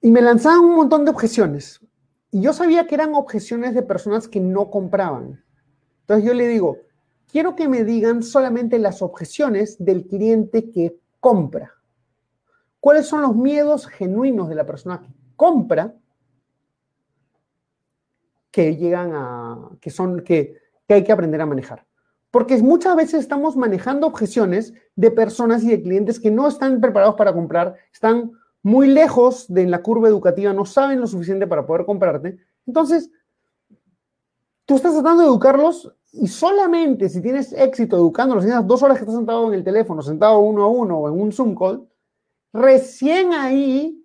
Y 0.01 0.12
me 0.12 0.21
lanzaban 0.21 0.59
un 0.59 0.75
montón 0.75 1.05
de 1.05 1.12
objeciones. 1.12 1.81
Y 2.31 2.41
yo 2.41 2.53
sabía 2.53 2.88
que 2.88 2.95
eran 2.95 3.15
objeciones 3.15 3.73
de 3.73 3.81
personas 3.81 4.27
que 4.27 4.39
no 4.39 4.69
compraban. 4.69 5.43
Entonces 6.01 6.25
yo 6.25 6.33
le 6.33 6.47
digo, 6.47 6.77
quiero 7.31 7.55
que 7.55 7.67
me 7.67 7.83
digan 7.83 8.23
solamente 8.23 8.79
las 8.79 9.01
objeciones 9.01 9.83
del 9.83 10.07
cliente 10.07 10.69
que 10.71 10.99
compra. 11.19 11.73
¿Cuáles 12.79 13.07
son 13.07 13.21
los 13.21 13.35
miedos 13.35 13.88
genuinos 13.88 14.47
de 14.47 14.55
la 14.55 14.65
persona 14.65 15.01
que 15.01 15.09
compra 15.35 15.95
que 18.51 18.75
llegan 18.75 19.12
a, 19.13 19.69
que 19.81 19.89
son, 19.89 20.21
que, 20.21 20.57
que 20.88 20.93
hay 20.93 21.03
que 21.03 21.12
aprender 21.12 21.41
a 21.41 21.45
manejar? 21.45 21.85
Porque 22.31 22.57
muchas 22.59 22.95
veces 22.95 23.21
estamos 23.21 23.57
manejando 23.57 24.07
objeciones 24.07 24.73
de 24.95 25.12
personas 25.12 25.63
y 25.63 25.69
de 25.69 25.81
clientes 25.81 26.19
que 26.19 26.31
no 26.31 26.47
están 26.47 26.79
preparados 26.79 27.15
para 27.15 27.33
comprar, 27.33 27.75
están 27.91 28.31
muy 28.63 28.87
lejos 28.87 29.51
de 29.51 29.65
la 29.67 29.81
curva 29.81 30.07
educativa, 30.07 30.53
no 30.53 30.65
saben 30.65 30.99
lo 30.99 31.07
suficiente 31.07 31.47
para 31.47 31.65
poder 31.65 31.85
comprarte. 31.85 32.37
Entonces, 32.65 33.09
tú 34.65 34.75
estás 34.75 34.93
tratando 34.93 35.23
de 35.23 35.27
educarlos 35.29 35.93
y 36.11 36.27
solamente 36.27 37.09
si 37.09 37.21
tienes 37.21 37.53
éxito 37.53 37.95
educándolos, 37.95 38.43
si 38.43 38.49
tienes 38.49 38.67
dos 38.67 38.83
horas 38.83 38.97
que 38.97 39.03
estás 39.03 39.15
sentado 39.15 39.47
en 39.47 39.53
el 39.53 39.63
teléfono, 39.63 40.01
sentado 40.01 40.39
uno 40.39 40.63
a 40.63 40.67
uno 40.67 40.97
o 40.99 41.07
en 41.07 41.19
un 41.19 41.31
Zoom 41.31 41.55
call, 41.55 41.87
recién 42.51 43.33
ahí 43.33 44.03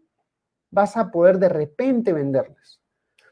vas 0.70 0.96
a 0.96 1.10
poder 1.10 1.38
de 1.38 1.48
repente 1.48 2.12
venderles. 2.12 2.80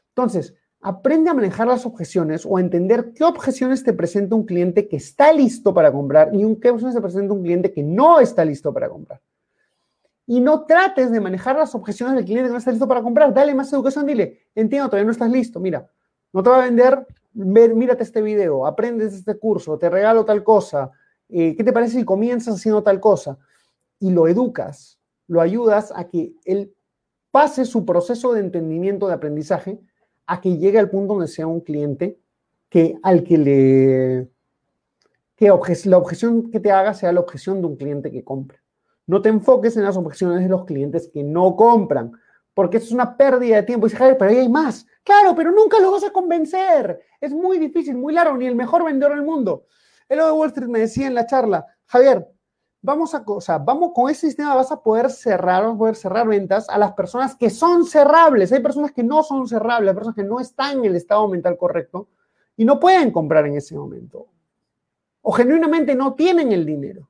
Entonces, 0.09 0.55
aprende 0.81 1.29
a 1.29 1.33
manejar 1.33 1.67
las 1.67 1.85
objeciones 1.85 2.45
o 2.45 2.57
a 2.57 2.61
entender 2.61 3.13
qué 3.13 3.23
objeciones 3.23 3.83
te 3.83 3.93
presenta 3.93 4.35
un 4.35 4.45
cliente 4.45 4.87
que 4.87 4.97
está 4.97 5.31
listo 5.31 5.73
para 5.73 5.91
comprar 5.91 6.33
y 6.33 6.39
qué 6.57 6.69
objeciones 6.69 6.95
te 6.95 7.01
presenta 7.01 7.33
un 7.33 7.41
cliente 7.41 7.71
que 7.71 7.83
no 7.83 8.19
está 8.19 8.43
listo 8.43 8.73
para 8.73 8.89
comprar. 8.89 9.21
Y 10.25 10.39
no 10.39 10.65
trates 10.65 11.11
de 11.11 11.19
manejar 11.19 11.57
las 11.57 11.75
objeciones 11.75 12.15
del 12.15 12.25
cliente 12.25 12.47
que 12.47 12.53
no 12.53 12.57
está 12.57 12.71
listo 12.71 12.87
para 12.87 13.01
comprar. 13.01 13.33
Dale 13.33 13.53
más 13.53 13.71
educación, 13.73 14.05
dile, 14.05 14.39
entiendo, 14.55 14.87
todavía 14.87 15.05
no 15.05 15.11
estás 15.11 15.29
listo. 15.29 15.59
Mira, 15.59 15.89
no 16.31 16.41
te 16.41 16.49
va 16.49 16.63
a 16.63 16.65
vender, 16.65 17.05
mírate 17.33 18.03
este 18.03 18.21
video, 18.21 18.65
aprendes 18.65 19.13
este 19.13 19.37
curso, 19.37 19.77
te 19.77 19.89
regalo 19.89 20.25
tal 20.25 20.43
cosa. 20.43 20.91
Eh, 21.29 21.55
¿Qué 21.55 21.63
te 21.63 21.73
parece 21.73 21.99
si 21.99 22.05
comienzas 22.05 22.55
haciendo 22.55 22.83
tal 22.83 22.99
cosa? 22.99 23.37
Y 23.99 24.11
lo 24.11 24.27
educas, 24.27 24.99
lo 25.27 25.41
ayudas 25.41 25.91
a 25.95 26.07
que 26.07 26.33
él 26.45 26.73
pase 27.31 27.65
su 27.65 27.85
proceso 27.85 28.33
de 28.33 28.41
entendimiento, 28.41 29.07
de 29.07 29.13
aprendizaje, 29.13 29.79
a 30.25 30.39
que 30.39 30.57
llegue 30.57 30.79
al 30.79 30.89
punto 30.89 31.13
donde 31.13 31.27
sea 31.27 31.47
un 31.47 31.61
cliente 31.61 32.19
que 32.69 32.97
al 33.03 33.23
que 33.23 33.37
le 33.37 34.29
que 35.35 35.47
la 35.85 35.97
objeción 35.97 36.49
que 36.49 36.59
te 36.59 36.71
haga 36.71 36.93
sea 36.93 37.11
la 37.11 37.19
objeción 37.19 37.59
de 37.61 37.67
un 37.67 37.75
cliente 37.75 38.11
que 38.11 38.23
compre. 38.23 38.62
No 39.05 39.21
te 39.21 39.29
enfoques 39.29 39.75
en 39.77 39.83
las 39.83 39.97
objeciones 39.97 40.41
de 40.41 40.49
los 40.49 40.65
clientes 40.65 41.09
que 41.13 41.23
no 41.23 41.55
compran, 41.55 42.13
porque 42.53 42.77
eso 42.77 42.87
es 42.87 42.91
una 42.93 43.17
pérdida 43.17 43.57
de 43.57 43.63
tiempo. 43.63 43.85
Y 43.85 43.89
dice, 43.89 43.97
Javier, 43.97 44.17
pero 44.17 44.31
ahí 44.31 44.37
hay 44.37 44.49
más. 44.49 44.85
Claro, 45.03 45.35
pero 45.35 45.51
nunca 45.51 45.79
lo 45.79 45.91
vas 45.91 46.03
a 46.03 46.11
convencer. 46.11 47.01
Es 47.19 47.33
muy 47.33 47.59
difícil, 47.59 47.95
muy 47.95 48.13
largo, 48.13 48.37
ni 48.37 48.45
el 48.45 48.55
mejor 48.55 48.85
vendedor 48.85 49.15
del 49.15 49.25
mundo. 49.25 49.65
El 50.07 50.19
de 50.19 50.31
Wall 50.31 50.49
Street 50.49 50.69
me 50.69 50.79
decía 50.79 51.07
en 51.07 51.15
la 51.15 51.25
charla, 51.25 51.65
Javier, 51.85 52.27
vamos 52.81 53.15
a, 53.15 53.23
o 53.25 53.41
sea, 53.41 53.57
vamos 53.57 53.91
con 53.95 54.09
ese 54.09 54.27
sistema 54.27 54.53
vas 54.53 54.71
a 54.71 54.81
poder 54.81 55.09
cerrar, 55.09 55.63
vas 55.63 55.73
a 55.73 55.77
poder 55.77 55.95
cerrar 55.95 56.27
ventas 56.27 56.69
a 56.69 56.77
las 56.77 56.93
personas 56.93 57.35
que 57.35 57.49
son 57.49 57.85
cerrables. 57.85 58.51
Hay 58.51 58.61
personas 58.61 58.91
que 58.91 59.03
no 59.03 59.23
son 59.23 59.47
cerrables, 59.47 59.89
hay 59.89 59.95
personas 59.95 60.15
que 60.15 60.23
no 60.23 60.39
están 60.39 60.79
en 60.79 60.85
el 60.85 60.95
estado 60.95 61.27
mental 61.27 61.57
correcto 61.57 62.09
y 62.55 62.65
no 62.65 62.79
pueden 62.79 63.11
comprar 63.11 63.45
en 63.47 63.57
ese 63.57 63.75
momento. 63.75 64.27
O 65.21 65.31
genuinamente 65.31 65.95
no 65.95 66.13
tienen 66.13 66.51
el 66.51 66.65
dinero. 66.65 67.09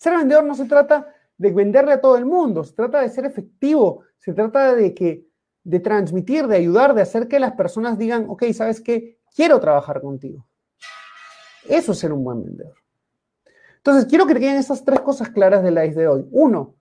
Ser 0.00 0.16
vendedor 0.16 0.44
no 0.44 0.54
se 0.54 0.64
trata 0.64 1.14
de 1.36 1.50
venderle 1.50 1.92
a 1.92 2.00
todo 2.00 2.16
el 2.16 2.24
mundo, 2.24 2.64
se 2.64 2.72
trata 2.72 3.02
de 3.02 3.10
ser 3.10 3.26
efectivo, 3.26 4.02
se 4.16 4.32
trata 4.32 4.74
de 4.74 4.94
que 4.94 5.26
de 5.62 5.78
transmitir, 5.78 6.46
de 6.46 6.56
ayudar, 6.56 6.94
de 6.94 7.02
hacer 7.02 7.28
que 7.28 7.38
las 7.38 7.52
personas 7.52 7.98
digan, 7.98 8.24
ok, 8.26 8.44
¿sabes 8.54 8.80
qué? 8.80 9.18
Quiero 9.36 9.60
trabajar 9.60 10.00
contigo. 10.00 10.46
Eso 11.68 11.92
es 11.92 11.98
ser 11.98 12.14
un 12.14 12.24
buen 12.24 12.42
vendedor. 12.42 12.74
Entonces, 13.76 14.06
quiero 14.06 14.26
que 14.26 14.34
queden 14.34 14.56
estas 14.56 14.82
tres 14.84 15.00
cosas 15.00 15.28
claras 15.28 15.62
de 15.62 15.70
la 15.70 15.82
de 15.82 16.08
hoy. 16.08 16.26
Uno, 16.30 16.76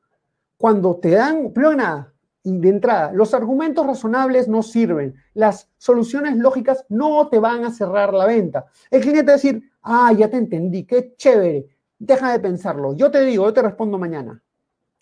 cuando 0.57 0.95
te 0.95 1.09
dan, 1.11 1.51
primero 1.51 1.75
nada, 1.75 2.13
de 2.41 2.69
entrada, 2.69 3.11
los 3.11 3.33
argumentos 3.33 3.85
razonables 3.85 4.47
no 4.47 4.63
sirven. 4.63 5.15
Las 5.33 5.69
soluciones 5.77 6.37
lógicas 6.37 6.85
no 6.87 7.27
te 7.27 7.37
van 7.37 7.65
a 7.65 7.71
cerrar 7.71 8.13
la 8.13 8.25
venta. 8.25 8.65
El 8.89 9.01
cliente 9.01 9.23
va 9.23 9.31
a 9.33 9.35
decir, 9.35 9.61
ah, 9.81 10.13
ya 10.13 10.29
te 10.29 10.37
entendí, 10.37 10.85
qué 10.85 11.15
chévere, 11.17 11.67
deja 11.99 12.31
de 12.31 12.39
pensarlo. 12.39 12.93
Yo 12.95 13.11
te 13.11 13.21
digo, 13.21 13.45
yo 13.45 13.53
te 13.53 13.61
respondo 13.61 13.99
mañana. 13.99 14.41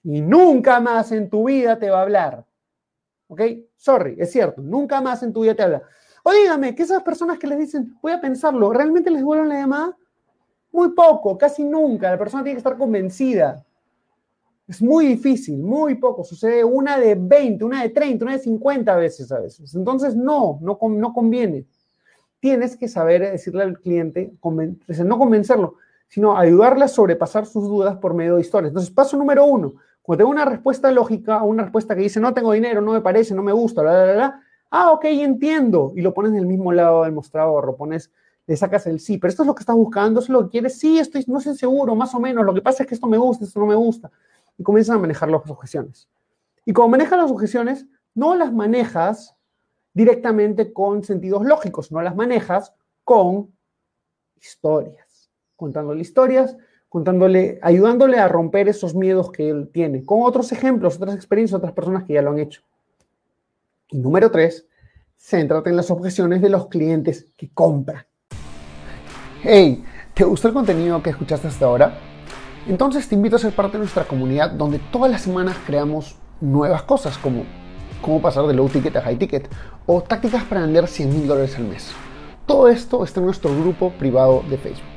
Y 0.03 0.21
nunca 0.21 0.79
más 0.79 1.11
en 1.11 1.29
tu 1.29 1.45
vida 1.45 1.77
te 1.77 1.89
va 1.89 1.99
a 1.99 2.01
hablar. 2.01 2.45
¿Ok? 3.27 3.41
Sorry, 3.75 4.15
es 4.19 4.31
cierto, 4.31 4.61
nunca 4.61 4.99
más 5.01 5.21
en 5.21 5.31
tu 5.31 5.41
vida 5.41 5.55
te 5.55 5.63
habla. 5.63 5.83
O 6.23 6.31
dígame, 6.31 6.75
que 6.75 6.83
esas 6.83 7.03
personas 7.03 7.37
que 7.37 7.47
les 7.47 7.59
dicen, 7.59 7.97
voy 8.01 8.11
a 8.11 8.19
pensarlo, 8.19 8.71
¿realmente 8.73 9.09
les 9.09 9.23
vuelven 9.23 9.49
la 9.49 9.59
llamada? 9.59 9.97
Muy 10.71 10.89
poco, 10.89 11.37
casi 11.37 11.63
nunca. 11.63 12.11
La 12.11 12.17
persona 12.17 12.43
tiene 12.43 12.55
que 12.55 12.59
estar 12.59 12.77
convencida. 12.77 13.65
Es 14.67 14.81
muy 14.81 15.07
difícil, 15.07 15.57
muy 15.59 15.95
poco. 15.95 16.23
Sucede 16.23 16.63
una 16.63 16.97
de 16.99 17.15
20, 17.15 17.63
una 17.63 17.83
de 17.83 17.89
30, 17.89 18.25
una 18.25 18.33
de 18.33 18.39
50 18.39 18.95
veces 18.97 19.31
a 19.31 19.39
veces. 19.39 19.73
Entonces, 19.75 20.15
no, 20.15 20.59
no, 20.61 20.77
no 20.89 21.13
conviene. 21.13 21.65
Tienes 22.39 22.75
que 22.75 22.87
saber 22.87 23.31
decirle 23.31 23.63
al 23.63 23.79
cliente, 23.79 24.33
no 24.41 25.17
convencerlo, 25.17 25.75
sino 26.07 26.37
ayudarle 26.37 26.85
a 26.85 26.87
sobrepasar 26.87 27.45
sus 27.45 27.63
dudas 27.63 27.97
por 27.97 28.13
medio 28.13 28.35
de 28.35 28.41
historias. 28.41 28.71
Entonces, 28.71 28.91
paso 28.91 29.17
número 29.17 29.45
uno, 29.45 29.73
cuando 30.01 30.19
tengo 30.19 30.31
una 30.31 30.45
respuesta 30.45 30.91
lógica, 30.91 31.43
una 31.43 31.63
respuesta 31.63 31.95
que 31.95 32.01
dice, 32.01 32.19
no 32.19 32.33
tengo 32.33 32.53
dinero, 32.53 32.81
no 32.81 32.93
me 32.93 33.01
parece, 33.01 33.35
no 33.35 33.43
me 33.43 33.51
gusta, 33.51 33.81
bla, 33.81 34.03
bla, 34.03 34.13
bla, 34.13 34.41
ah, 34.71 34.91
ok, 34.91 35.05
entiendo, 35.05 35.91
y 35.95 36.01
lo 36.01 36.13
pones 36.13 36.31
en 36.31 36.39
el 36.39 36.45
mismo 36.45 36.71
lado 36.71 37.03
del 37.03 37.11
mostrador, 37.11 37.65
lo 37.65 37.75
pones 37.75 38.11
le 38.47 38.55
sacas 38.55 38.87
el 38.87 39.01
sí, 39.01 39.17
pero 39.17 39.29
esto 39.29 39.43
es 39.43 39.47
lo 39.47 39.53
que 39.53 39.59
estás 39.59 39.75
buscando, 39.75 40.21
es 40.21 40.29
lo 40.29 40.45
que 40.45 40.51
quieres, 40.51 40.79
sí, 40.79 40.97
estoy, 40.97 41.25
no 41.27 41.41
sé 41.41 41.53
seguro, 41.53 41.95
más 41.95 42.15
o 42.15 42.19
menos, 42.19 42.45
lo 42.45 42.53
que 42.53 42.61
pasa 42.61 42.83
es 42.83 42.89
que 42.89 42.95
esto 42.95 43.07
me 43.07 43.17
gusta, 43.17 43.43
esto 43.43 43.59
no 43.59 43.65
me 43.65 43.75
gusta, 43.75 44.09
y 44.57 44.63
comienzan 44.63 44.95
a 44.95 44.99
manejar 44.99 45.29
las 45.29 45.49
objeciones. 45.49 46.07
Y 46.65 46.71
como 46.71 46.87
manejas 46.87 47.19
las 47.19 47.29
objeciones, 47.29 47.85
no 48.15 48.35
las 48.35 48.53
manejas 48.53 49.35
directamente 49.93 50.71
con 50.71 51.03
sentidos 51.03 51.45
lógicos, 51.45 51.91
no 51.91 52.01
las 52.01 52.15
manejas 52.15 52.73
con 53.03 53.51
historias, 54.39 55.06
contándole 55.57 56.01
historias, 56.01 56.55
contándole, 56.87 57.59
ayudándole 57.61 58.19
a 58.19 58.29
romper 58.29 58.69
esos 58.69 58.95
miedos 58.95 59.31
que 59.31 59.49
él 59.49 59.69
tiene, 59.73 60.05
con 60.05 60.21
otros 60.21 60.53
ejemplos, 60.53 60.95
otras 60.95 61.15
experiencias, 61.15 61.57
otras 61.57 61.73
personas 61.73 62.05
que 62.05 62.13
ya 62.13 62.21
lo 62.21 62.31
han 62.31 62.39
hecho. 62.39 62.61
Y 63.89 63.97
número 63.99 64.31
tres, 64.31 64.65
céntrate 65.17 65.69
en 65.69 65.75
las 65.75 65.91
objeciones 65.91 66.41
de 66.41 66.49
los 66.49 66.67
clientes 66.67 67.33
que 67.35 67.49
compran. 67.53 68.05
Hey, 69.43 69.83
¿te 70.13 70.23
gustó 70.23 70.47
el 70.47 70.53
contenido 70.53 71.03
que 71.03 71.09
escuchaste 71.09 71.47
hasta 71.47 71.65
ahora? 71.65 71.99
Entonces 72.67 73.07
te 73.07 73.15
invito 73.15 73.35
a 73.35 73.39
ser 73.39 73.53
parte 73.53 73.73
de 73.73 73.79
nuestra 73.79 74.05
comunidad 74.05 74.51
donde 74.51 74.79
todas 74.91 75.11
las 75.11 75.21
semanas 75.21 75.57
creamos 75.65 76.17
nuevas 76.41 76.83
cosas 76.83 77.17
como 77.17 77.43
cómo 78.01 78.21
pasar 78.21 78.45
de 78.45 78.53
low 78.53 78.69
ticket 78.69 78.95
a 78.95 79.01
high 79.01 79.17
ticket 79.17 79.49
o 79.85 80.01
tácticas 80.01 80.43
para 80.43 80.61
vender 80.61 80.87
100 80.87 81.09
mil 81.09 81.27
dólares 81.27 81.57
al 81.57 81.65
mes. 81.65 81.91
Todo 82.45 82.67
esto 82.67 83.03
está 83.03 83.19
en 83.19 83.25
nuestro 83.25 83.51
grupo 83.57 83.91
privado 83.91 84.43
de 84.49 84.57
Facebook. 84.57 84.96